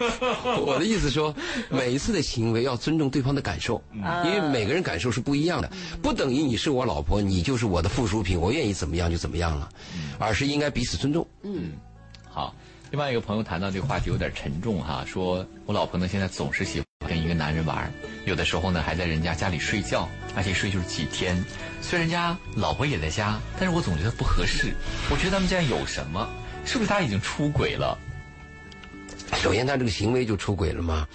[0.60, 1.34] 我的意思说，
[1.70, 9.70] 每一次的行为要尊重对方的感受，啊因为每个人感受是不一样的，不等于你是我老婆，你就是我的附属品，我愿意怎么样就怎么样了，
[10.20, 11.28] 而是应该彼此尊重。
[11.44, 11.72] 嗯
[12.30, 12.54] 好，
[12.92, 17.92] 另外一个朋友谈到这个话题有点沉重哈，说我老婆呢现在总是喜欢跟一个男人玩，
[18.26, 21.44] 有的时候呢还在人家家里睡觉，而且睡就是几天。
[21.82, 24.74] 虽然人家老婆也在家，但是我总觉得不合适。
[25.10, 26.30] 我觉得他们这样有什么？
[26.66, 27.98] 是不是他已经出轨了？
[29.36, 31.08] 首先，他这个行为就出轨了嘛。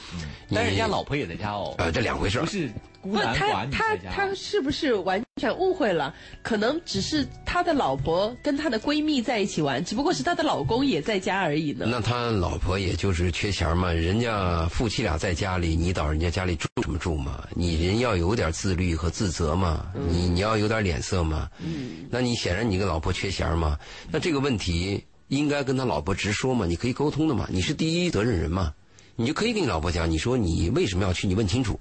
[0.51, 1.75] 但是人家老婆也在家哦。
[1.77, 2.71] 呃，这两回事不是
[3.03, 4.11] 孤男寡女他他。
[4.11, 6.15] 他是不是完全误会了？
[6.43, 11.87] 可能只是他的老婆跟他的闺蜜在一起玩，只不过是他的老公也在家而已呢。
[11.91, 17.47] 那他老婆也就是缺钱嘛，人家夫妻俩在家里，你到人家家里住什么住嘛？
[17.55, 21.51] 你人要有点自律和自责嘛，你你要有点脸色嘛。
[21.59, 23.79] 嗯，那你显然你跟老婆缺钱嘛，
[24.11, 28.73] 那这个问题应该跟他老婆直说嘛，你可以沟通的嘛，你是第一责任人嘛，
[29.17, 31.79] 你就可以跟你老婆讲，你说你为什么要去，你问清楚。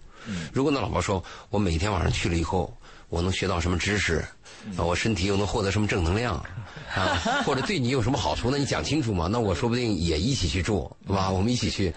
[0.52, 2.76] 如果那老婆说我每天晚上去了以后，
[3.10, 4.26] 我能学到什么知识，
[4.76, 6.36] 啊，我身体又能获得什么正能量，
[6.96, 9.28] 啊， 或者对你有什么好处，那你讲清楚嘛。
[9.28, 11.30] 那我说不定也一起去做，对吧？
[11.30, 11.94] 我们一起去。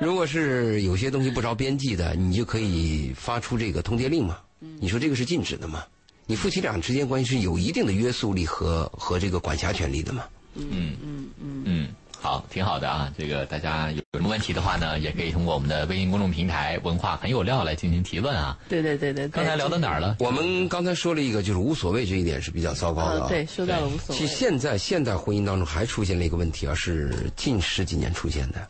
[0.00, 4.38] 如果是有些东西不着边际的，你就可以发出这个通牒令嘛。
[4.80, 5.84] 你说这个是禁止的嘛？
[6.24, 10.24] 你夫妻俩之间关系是有一定的约束力和和这个管辖权利的嘛？
[10.58, 11.88] 嗯嗯嗯嗯，
[12.20, 13.12] 好，挺好的啊。
[13.16, 18.58] 这个大家有什么问题的话呢，也可以通过我们的微信公众平台“文化很有料”来进行提问啊。
[18.68, 20.16] 对对对对，对刚才聊到哪儿了？
[20.18, 23.28] 我们刚才说了一个，就是无所谓这一点是比较糟糕的啊，啊。
[23.28, 24.18] 对，说到了无所谓。
[24.20, 28.66] 其实现在现代婚姻当中还出现了一个问题啊，是近十几年出现的。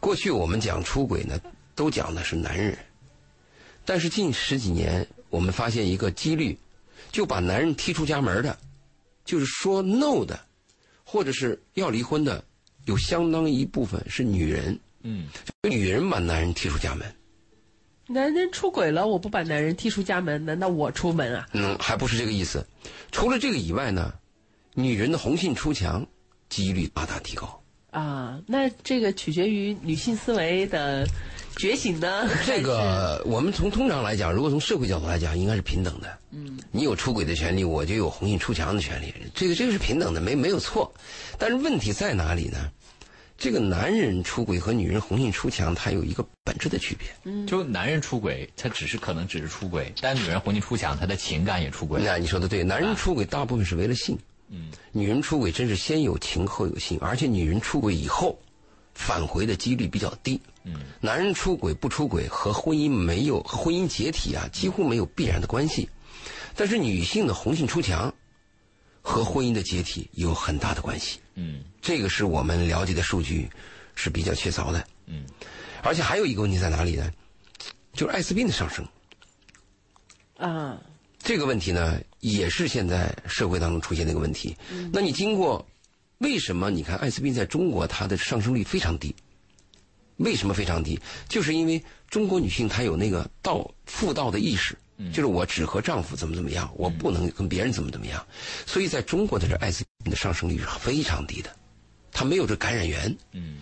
[0.00, 1.38] 过去我们讲出轨呢，
[1.76, 2.76] 都讲的是男人，
[3.84, 6.58] 但是近十几年我们发现一个几率，
[7.12, 8.58] 就把男人踢出家门的，
[9.24, 10.40] 就是说 no 的，
[11.12, 12.42] 或者是要离婚的，
[12.86, 14.80] 有相当一部分是女人。
[15.02, 15.26] 嗯，
[15.68, 17.14] 女人把男人踢出家门，
[18.06, 21.46] 男人出轨了，我不把男人踢出家门，难道我出门啊？
[21.52, 22.66] 嗯，还不是这个意思。
[23.10, 24.14] 除了这个以外呢，
[24.72, 26.06] 女人的红杏出墙
[26.48, 27.62] 几率大大提高。
[27.90, 31.06] 啊，那这个取决于女性思维的
[31.56, 32.28] 觉醒呢？
[32.46, 36.18] 这个我们从通常来讲，如果从社会角度来讲，应该是平等的。
[36.30, 39.14] 嗯，你有出轨的权利，我就有红杏出墙的权利。
[39.34, 40.92] 这个这个是平等的，没没有错。
[41.38, 42.70] 但是问题在哪里呢？
[43.38, 47.08] 这个男人出轨和女人红杏出墙，它有一个本质的区别。
[47.24, 52.00] 嗯就男人出轨，他只是可能只是出轨，但女人红杏出墙，她的情感也出轨。
[52.04, 54.16] 那你说的对，男人出轨大部分是为了性，
[54.48, 58.38] 嗯，女人出轨真是先有情后有性，而且女人出轨以后
[58.94, 60.40] 返回的几率比较低。
[60.64, 65.88] 嗯，男人出轨不出轨和婚姻没有婚姻解体啊，几乎没有必然的关系。
[66.54, 68.14] 但是女性的红杏出墙
[69.00, 71.18] 和婚姻的解体有很大的关系。
[71.34, 73.48] 嗯这个是我们了解的数据
[73.94, 74.86] 是比较确凿的。
[75.06, 75.24] 嗯，
[75.82, 77.10] 而且还有一个问题在哪里呢？
[77.92, 78.86] 就是艾滋病的上升。
[80.36, 80.80] 啊，
[81.18, 84.56] 这个问题呢，也是现在社会当中出现的一个问题。
[84.92, 85.66] 那你经过，
[86.22, 89.14] 为什么你看艾滋病在中国它的上升率非常低？
[90.18, 90.98] 为什么非常低？
[91.28, 94.78] 就是因为中国女性她有那个道妇道的意识，
[95.12, 98.24] 就是我只和丈夫怎么怎么样，我不能跟别人怎么怎么样。
[98.64, 101.50] 所以在中国的这艾滋病的上升率是非常低的，
[102.12, 103.16] 它没有这感染源。
[103.32, 103.58] 嗯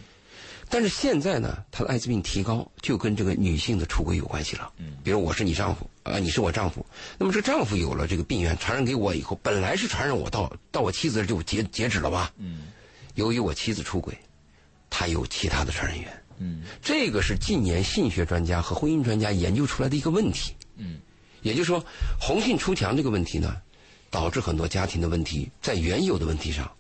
[0.71, 4.73] 但是现在呢，他的艾滋病提高就跟这个女性的出轨有关系了。
[4.79, 6.87] 嗯，比如我是你丈夫，啊、你是我丈夫，
[7.19, 12.33] 那么这个丈夫有了这个病源传染给我以后，本来是传染我到到我妻子这就截截止了吧？
[12.39, 12.69] 嗯
[13.17, 14.17] 由于我妻子出轨，
[14.89, 16.23] 他有其他的传染源。
[16.39, 20.55] 嗯这个是近年性学专家和婚姻专家研究出来的一个问题。
[20.77, 21.01] 嗯，
[21.43, 21.85] 也就是说，
[22.21, 23.57] 红杏出墙这个问题呢，
[24.09, 26.71] 导致很多家庭的问题在原有的问题上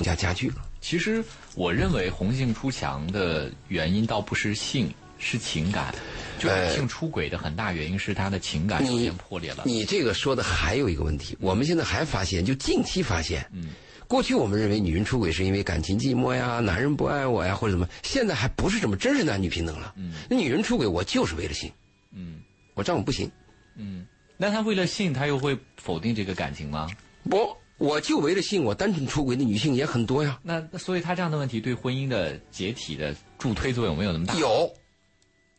[0.00, 0.66] 更加加剧了。
[0.80, 1.22] 其实
[1.54, 5.94] 我认为红杏出墙的原因倒不是性，是情感。
[6.38, 9.62] 就女性出轨的很大原因是他的情感出你现破裂了。
[9.66, 13.68] 你这个说的还有一个问题，我们现在还发现，就近期发现，嗯，
[14.08, 19.92] 过去我们认为女人出轨是因为感情寂寞呀，男人不爱我呀，或者什么，现在还不是这么，真是男女平等了。
[19.98, 21.70] 嗯，那女人出轨，我就是为了性，
[22.14, 22.40] 嗯
[22.72, 23.30] 我丈夫不行，
[23.76, 24.06] 嗯，
[24.38, 26.88] 那他为了性，他又会否定这个感情吗？
[27.28, 30.38] 不，我就为了性，我单纯出轨的女性也很多呀。
[30.42, 34.34] 那那所以她这样的问题对婚姻的解体的助推作用没有那么大？
[34.34, 34.70] 有，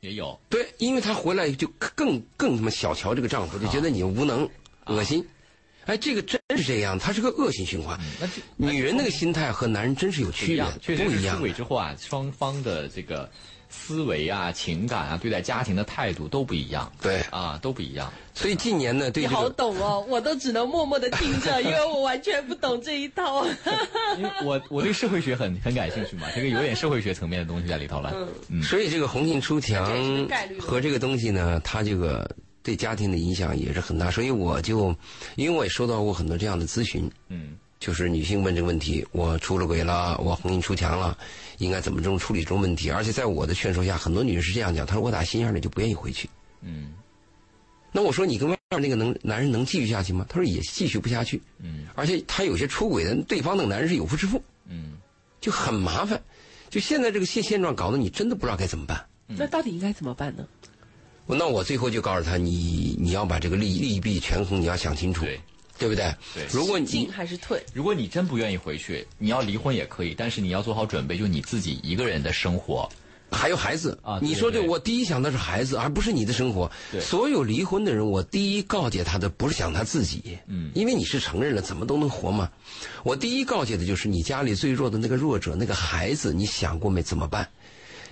[0.02, 0.40] 也有。
[0.48, 4.48] 对，因为她回来就更更他妈小瞧这个丈夫，就觉得你无能、
[4.86, 5.26] 恶心。
[5.86, 8.00] 哎，这个真是这样，它是个恶性循环。
[8.20, 10.64] 那这女人那个心态和男人真是有区别
[10.96, 11.42] 不一样出。
[11.42, 13.28] 轨之后啊，双方的这个
[13.72, 16.92] 思维啊、情感啊、对待家庭的态度都不一样。
[17.02, 18.12] 对啊，都不一样。
[18.34, 23.46] 所以近年呢，对你好这个懂哦，我都只能默默的听着，因为我完全不懂这一套。
[24.18, 28.14] 因为我我对社会学很很感兴趣嘛，这个有点社会学层面的东西在里头了。
[28.50, 29.86] 嗯所以这个红杏出墙
[30.60, 32.30] 和这个东西呢，它这个
[32.62, 34.12] 对家庭的影响也是很大。
[34.12, 34.96] 所以我就，
[35.36, 41.18] 因为我也收到过很多这样的咨询，嗯就是女性问这个问题：我出了轨了，我红杏出墙了，
[41.62, 42.90] 应该怎么这种处理这种问题？
[42.90, 46.30] 而且在我的劝说下，很多女人是这样讲：她说我打心眼里就不愿意回去。
[46.62, 46.94] 嗯
[47.94, 50.26] 那我说你跟外面那个能男人能继续下去吗？
[50.28, 51.42] 她说也继续不下去。
[51.60, 54.94] 嗯而且她有些出轨的，对方那个男人是有夫之妇，嗯
[55.40, 56.22] 就很麻烦。
[56.70, 59.06] 就现在这个现现状，搞得你真的不知道该怎么办。
[59.28, 60.48] 那到底应该怎么办呢？
[61.28, 65.40] 那我最后就告诉他，你你要把这个利利弊权衡，你要想清楚，对。
[65.82, 66.16] 对不对？
[66.36, 67.62] 对如果你进还是退？
[67.74, 72.88] 如果你真不愿意回去，你要离婚也可以，但是你要做好准备，就你自己一个人的生活。
[73.34, 76.70] 还有孩子啊对你说这对我第一想的是孩子，而不是你的生活。
[76.92, 82.52] 对所有离婚的人，我第一告诫他的不是想他自己，嗯因为你是承认了，怎么都能活嘛。
[83.04, 87.02] 我第一告诫的就是你家里最弱的那个弱者，那个孩子，你想过没？
[87.02, 87.50] 怎么办？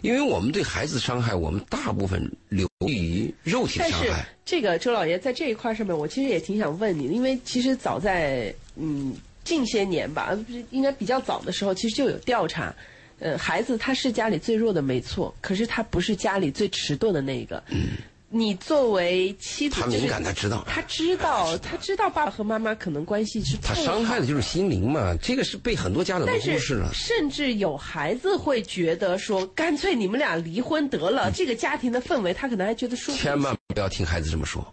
[0.01, 4.25] 因为我们对孩子伤害，我们大部分流于肉体的但是伤害。
[4.45, 10.37] 这个周老爷在这一块上面，我其实也挺想问你的，因为其实早在嗯近些年吧，
[10.71, 12.73] 应该比较早的时候，其实就有调查，
[13.19, 17.61] 呃，孩子他是家里最弱的没错，可是他不是家里最迟钝的那一个。
[17.69, 17.89] 嗯，
[18.31, 25.15] 你作为妻子，他敏感，他知道，他知道，他知道爸爸和妈妈可能关系是他伤害的就是心灵嘛。
[25.19, 26.91] 这个是被很多家长都忽视了。
[26.93, 33.17] 甚至有孩子会觉得说，干脆你们俩离婚得了，这个家庭的氛围他可能还觉得舒服。
[33.17, 34.63] 千万不要听孩子这么说。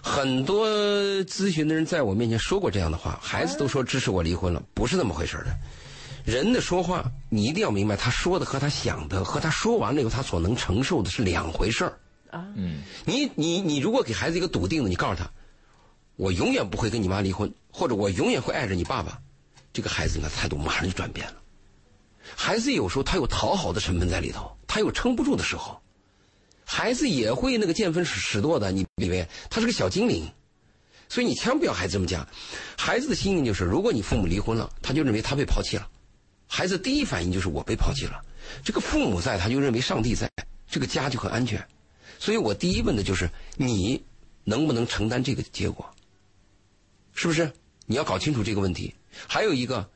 [0.00, 0.68] 很多
[1.24, 5.50] 咨询的人在我面前说过这样的话，孩子都说支持我离婚了，不是那么回事儿的。
[6.24, 11.98] 人的说话，你一定要明白，他说的和他想的，和他说完了以后他所能承受的是两回事儿。
[12.30, 15.30] 啊，嗯你你你如果给孩子一个笃定的，你告诉他，
[16.16, 19.20] 我永远不会跟你妈离婚，或者我永远会爱着你爸爸，
[19.72, 21.34] 这个孩子呢态度马上就转变了。
[22.36, 25.80] 孩子有时候他有讨好的成分在里头，他有撑不住的时候，
[26.64, 30.30] 孩子也会那个见风使使舵的，你以为他是个小精灵，
[31.08, 32.28] 所以你千万不要孩子这么讲。
[32.76, 35.88] 孩子的心理就是，如果你父母离婚了，他就认为他被抛弃了，
[36.46, 38.22] 孩子第一反应就是我被抛弃了。
[38.62, 40.30] 这个父母在，他就认为上帝在，
[40.68, 41.66] 这个家就很安全。
[42.18, 44.02] 所以我第一问的就是你
[44.44, 45.88] 能不能承担这个结果，
[47.14, 47.50] 是不是？
[47.86, 48.94] 你要搞清楚这个问题。
[49.26, 49.88] 还有一个，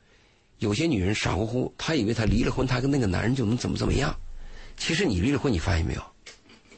[0.57, 4.15] 有些女人傻乎乎，她以为她离了婚，她跟那个男人就能怎么怎么样。
[4.77, 6.03] 其实你离了婚，你发现没有，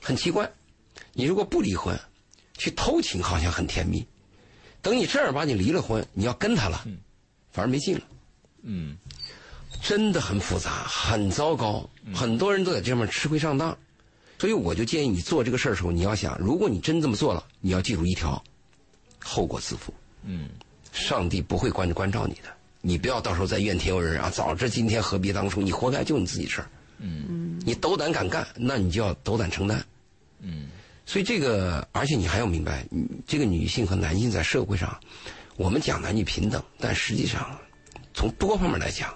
[0.01, 0.51] 很奇怪。
[1.13, 1.97] 你如果不离婚，
[2.57, 4.05] 去偷情好像很甜蜜，
[4.81, 6.85] 等你正儿八经离了婚，你要跟他了，
[7.51, 8.01] 反而没劲了。
[8.63, 8.97] 嗯
[9.81, 13.77] 真的很复杂，很糟糕，很多人都在这方面吃亏上当。
[14.45, 18.43] 所以我就建议你做这个事儿的时候，你要想，如果你真这么做了，你要记住一条：
[19.19, 19.91] 后果自负。
[20.23, 20.49] 嗯
[20.93, 24.29] 上帝不会关关照你的，你不要到时候再怨天尤人啊！
[24.29, 25.63] 早知今天何必当初？
[25.63, 26.69] 你活该，就你自己事儿。
[26.99, 29.83] 嗯你斗胆敢干，那你就要斗胆承担。
[30.41, 30.67] 嗯
[31.07, 32.85] 所以这个，而且你还要明白，
[33.25, 34.95] 这个女性和男性在社会上，
[35.55, 37.59] 我们讲男女平等，但实际上
[38.13, 39.11] 从多方面来讲，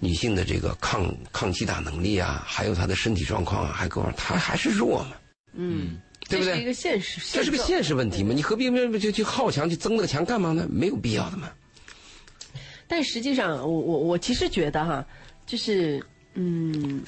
[0.00, 5.16] 女性的这个抗抗击打能力啊，还有她的身体状况啊，还各方面，她还是弱嘛，
[5.54, 6.64] 嗯，对不这是一？
[6.64, 10.66] 个现实，这是个现实问题嘛，你何必就就去好强去争那个强干嘛呢？
[10.70, 11.50] 没有必要的嘛。
[12.86, 15.06] 但实际上，我我我其实觉得哈，
[15.46, 17.02] 就是嗯，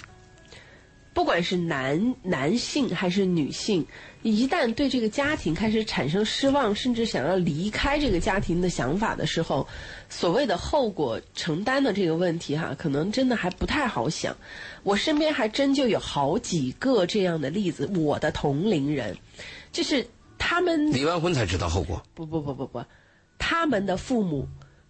[1.17, 3.87] 不管是男男性还是女性，
[4.21, 9.67] 一旦对这个家庭开始产生失望，甚至想要离开这个家庭的想法的时候，
[10.11, 14.37] 所谓的后果承担的这个问题哈，可能真的还不太好想。
[14.83, 19.17] 我身边还真就有好几个这样的例子，我的同龄人，
[19.73, 20.07] 就是
[20.37, 22.03] 他们离完婚才知道后果。
[22.13, 22.85] 不不不不不，
[23.39, 24.47] 他们的父母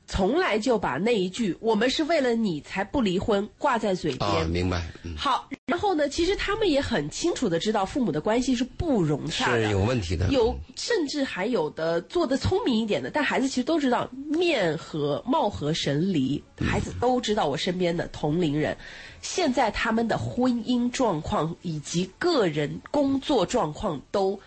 [0.06, 4.30] 从来就把那一句“我们是为了你才不离婚”挂在嘴边。
[4.30, 10.28] 啊，明白，嗯，好，然后呢，其实他们也很清楚的知道父母的关系是不融洽的，是有问题的。
[10.28, 18.76] 有甚至还有的做的聪明一点的，但孩子其实都知道面和貌合神离，孩子都知道我身边的同龄人，
[19.22, 24.40] 现在他们的婚姻状况以及个人工作状况都。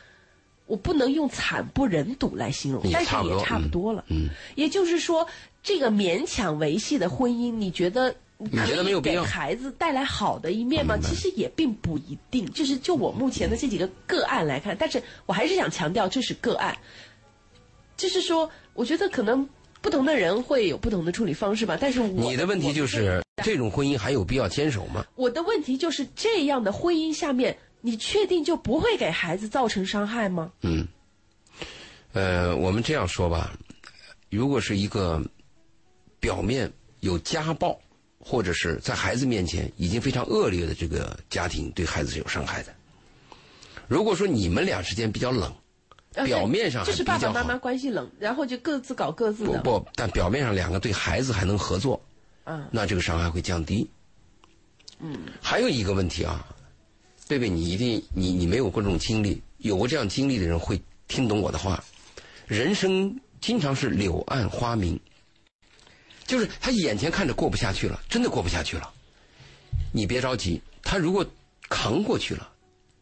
[0.65, 4.05] 我不能用惨不忍睹来形容，但是也差不多差不多了。
[4.09, 5.25] 嗯，也就是说，
[5.61, 10.97] 这个勉强维系的婚姻，你觉得你觉得没有必要给孩子带来好的一面吗？
[11.01, 12.49] 其实也并不一定。
[12.51, 16.77] 就是就我目前的这几个个案来看，但是我还是想强调，这是个案。
[17.97, 19.47] 就是说，我觉得可能
[19.81, 21.77] 不同的人会有不同的处理方式吧。
[21.79, 25.05] 但是我你的问题就是这种婚姻还有必要坚守吗？
[25.15, 30.49] 我的问题就是这样的婚姻下面，你确定就不会给孩子造成伤害吗？
[30.61, 30.87] 嗯，
[32.13, 33.51] 呃，我们这样说吧，
[34.29, 35.21] 如果是一个
[36.19, 37.79] 表面有家暴，
[38.19, 42.73] 或者是在孩子面前已经非常恶劣的这个家庭，对孩子是有伤害的。
[43.87, 45.53] 如果说你们俩之间比较冷，
[46.13, 49.61] 呃表面上还就是爸爸妈妈关系冷，然后就各自搞各自的。
[49.61, 52.01] 不不，但表面上两个对孩子还能合作，
[52.45, 53.89] 嗯那这个伤害会降低。
[54.99, 56.45] 嗯，还有一个问题啊，
[57.27, 61.81] 贝贝，你一定你你没有过这种经历，有过这样经历的人会听懂我的话。
[62.47, 64.99] 人生经常是柳暗花明，
[66.29, 68.87] 就是他眼前看着过不下去了，真的过不下去了。
[69.91, 71.25] 你别着急，他如果
[71.67, 72.47] 扛过去了，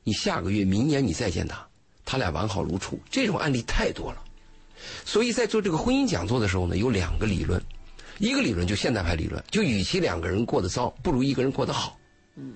[0.05, 1.67] 你下个月、明年你再见他，
[2.05, 2.97] 他俩完好如初。
[3.11, 4.23] 这种案例太多了。
[5.03, 7.61] 所以在做这个婚姻讲座的时候呢，有两个理论，
[8.17, 11.99] 一个理论就现代派理论，就与其两个人过得糟，不如一个人过得好。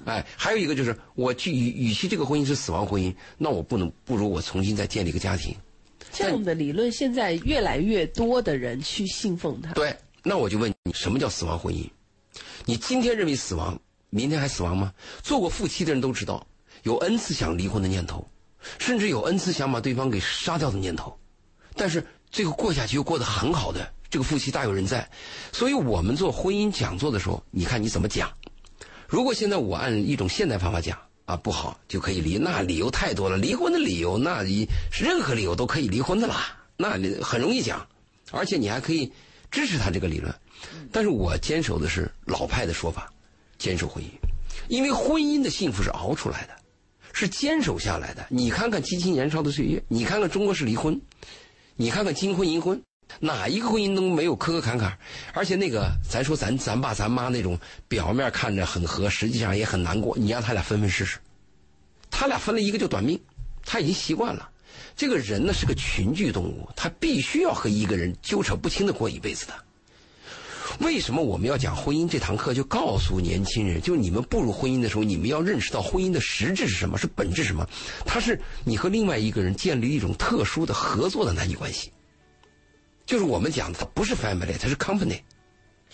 [0.05, 5.53] 哎，还有一个就是，我去与与其这个婚姻是死亡婚姻，那我不能不如我重新再建立一个家庭。
[6.13, 9.73] 这样的理论，现在越来越多的人去信奉它。
[9.73, 11.89] 对，那我就问你，什么叫死亡婚姻？
[12.65, 14.93] 你今天认为死亡，明天还死亡吗？
[15.23, 16.45] 做过夫妻的人都知道，
[16.83, 18.27] 有 n 次想离婚的念头，
[18.77, 21.17] 甚至有 n 次想把对方给杀掉的念头，
[21.75, 25.09] 但是最后过下去又过得很好的，这个夫妻大有人在。
[25.51, 28.31] 所以我们做婚姻讲座的时候，你看你怎么讲？
[29.07, 37.87] 如果现在我按一种现代方法讲啊，不好就可以离，那理由太多了，离婚的理由那你任何理由都可以离婚的啦，那你很容易讲，
[38.31, 39.11] 而且你还可以
[39.51, 40.33] 支持他这个理论。
[40.91, 43.11] 但是我坚守的是老派的说法，
[43.57, 44.07] 坚守婚姻，
[44.67, 46.55] 因为婚姻的幸福是熬出来的，
[47.13, 48.25] 是坚守下来的。
[48.29, 50.99] 你看看激情年少的岁月，你看看中国式离婚，
[51.75, 52.81] 你看看金婚银婚，
[53.19, 54.97] 哪一个婚姻都没有磕磕坎坎？
[55.33, 60.15] 而且那个，咱说咱咱爸咱妈那种表面看着很和，实际上也很难过。
[60.17, 61.17] 你让他俩分分试试，
[62.11, 63.19] 他俩分了一个就短命，
[63.65, 64.49] 他已经习惯了。
[65.01, 69.53] 这个人呢是个群居动物，他必须要和一个人纠扯不清的过一辈子的。
[70.79, 72.53] 为什么我们要讲婚姻这堂课？
[72.53, 77.67] 就告诉年轻人，就你们步入婚姻的时候，你们要认识到婚姻的实质是什么，是本质什么？
[78.05, 81.91] 它是你和另外一个人建立一种特殊的合作的男女关系。
[83.03, 85.19] 就是我们讲的，它不是 family，它是 company。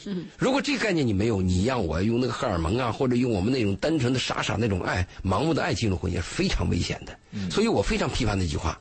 [0.03, 7.18] 嗯如果这个概念你没有，你让我用那个荷尔蒙啊，或者用我们那种单纯的傻傻那种爱、盲目的爱进入婚姻，是非常危险的。
[7.49, 8.78] 所以我非常批判那句话：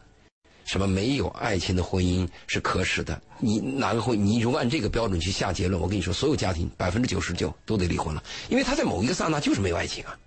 [0.67, 3.19] 什么没有爱情的婚姻是可耻的。
[3.39, 4.23] 你哪个婚？
[4.27, 10.19] 你如果按这个标准去下结论，我跟你说，所有家庭百分之九十九都得离婚了，因为他在某一个刹那就是没有爱情啊，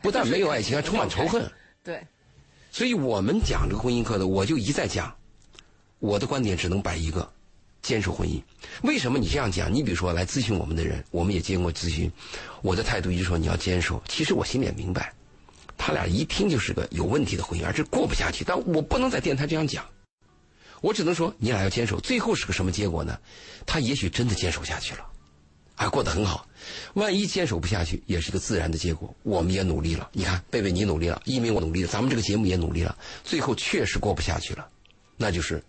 [0.00, 1.48] 不但没有爱情，还充满仇恨。
[1.84, 2.00] 对，
[2.70, 5.14] 所以我们讲这个婚姻课的，我就一再讲，
[5.98, 7.30] 我的观点只能摆一个，
[7.82, 8.40] 坚守婚姻。
[8.82, 9.72] 为什么你这样讲？
[9.72, 12.10] 你比如说来咨询我们的人，我们也见过咨询，
[12.62, 14.02] 我的态度一直说你要坚守。
[14.08, 15.12] 其实我心里也明白，
[15.84, 18.44] 他俩一听就是个有问题的婚姻，而这过不下去。
[18.44, 19.84] 但我不能在电台这样讲，
[20.80, 21.98] 我只能说你俩要坚守。
[21.98, 23.18] 最后是个什么结果呢？
[23.66, 25.04] 他也许真的坚守下去了，
[25.74, 26.46] 还过得很好。
[26.94, 29.12] 万一坚守不下去，也是个自然的结果。
[29.24, 34.64] 我们也努力了，你看，贝贝你努力了，一鸣我努力了，咱们这个节目也努力了，最后确实过不下去了，
[35.16, 35.60] 那就是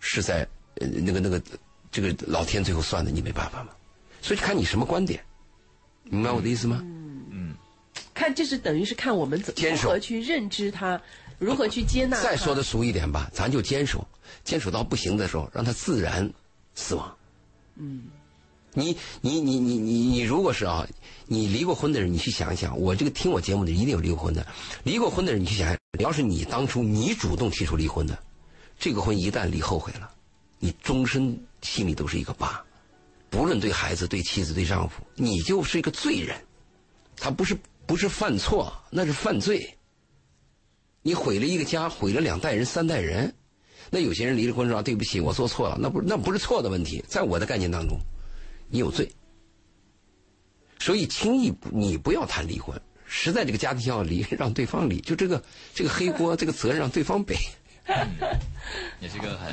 [0.00, 1.42] 是在那个那个
[1.90, 3.70] 这个老天最后算的，你没办法嘛。
[4.20, 5.24] 所以看你什么观点，
[6.04, 6.84] 明白我的意思吗？
[8.20, 11.00] 看这是等于是看我们怎如何去认知它，
[11.38, 12.22] 如何去接纳。
[12.22, 14.06] 再说的俗一点吧，咱就坚守，
[14.44, 16.30] 坚守到不行的时候，让他自然
[16.74, 17.16] 死亡。
[17.76, 18.02] 嗯，
[18.74, 20.86] 你你你你你你，如果是啊，
[21.24, 24.46] 你离过婚的人，你去想一想，我这个听我节目的人一定有离过婚的，
[24.82, 28.18] 离过婚的人，你去想想，要是你当初你主动提出离婚的，
[28.78, 30.10] 这个婚一旦离后悔了，
[30.58, 32.62] 你终身心里都是一个疤，
[33.30, 36.36] 不论对孩子、对妻子、对丈夫，你就是一个罪人。
[37.22, 37.56] 他不是
[37.90, 39.76] 不是犯错，那是犯罪。
[41.02, 43.34] 你毁了一个家，毁了两代人、三代人。
[43.90, 47.98] 那有些人离了婚说啊对不起，我做错了，那不那不是错的问题，在我的概念当中，
[48.68, 49.10] 你有罪。
[50.78, 55.42] 所以轻易不你不要谈离婚，实在这个家庭要离， 让对方离，就这个
[55.74, 57.34] 这个黑锅 这个责任让对方背。
[59.00, 59.52] 也是个很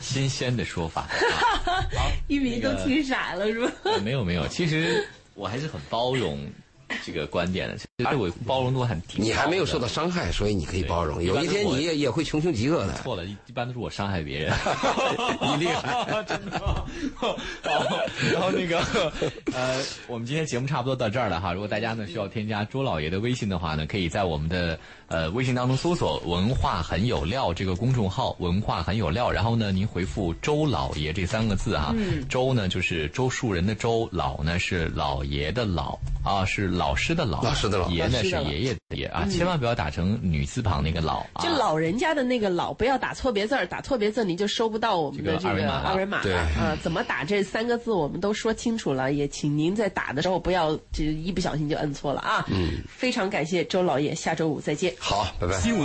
[0.00, 1.06] 新鲜的说法。
[2.26, 3.70] 一鸣都听傻了是吧？
[3.84, 6.40] 呃没有没有，其实我还是很包容
[7.04, 9.22] 这个观点的，其实我包容度很低。
[9.22, 11.22] 你还没有受到伤害，所以你可以包容。
[11.22, 12.92] 有一天你也也会穷凶极恶的。
[13.02, 14.52] 错了，一一般都是我伤害别人。
[15.40, 16.84] 你厉害，真的吗？
[17.14, 17.34] 好，
[18.34, 18.80] 然后那个
[19.54, 21.54] 呃，我们今天节目差不多到这儿了哈。
[21.54, 24.78] 如果大家呢需要添加周老爷的微信的话呢，可以在我们的
[25.08, 31.94] 呃微信当中搜索“文化很有料”这个公众号，“文化很有料”，然后呢您回复“周老爷”这三个字哈。
[31.96, 41.42] 嗯周呢就是周树人的周，老呢是老爷的老啊，是老师的老，老师的老爷呢是爷爷的爷啊，千万不要打成女字旁那个老啊。
[41.42, 46.76] 就老人家的那个老，不要打错别字儿，打错别字您就收不到我们的这个二维码了二维码对了啊。
[46.82, 52.44] 怎么打这三个字我们都说清楚了，也请您在打的时候不要就一不小心就摁错了啊。
[52.48, 54.94] 嗯，非常感谢周老爷，下周五再见。
[54.98, 55.58] 好，拜拜。
[55.58, 55.84] 新闻。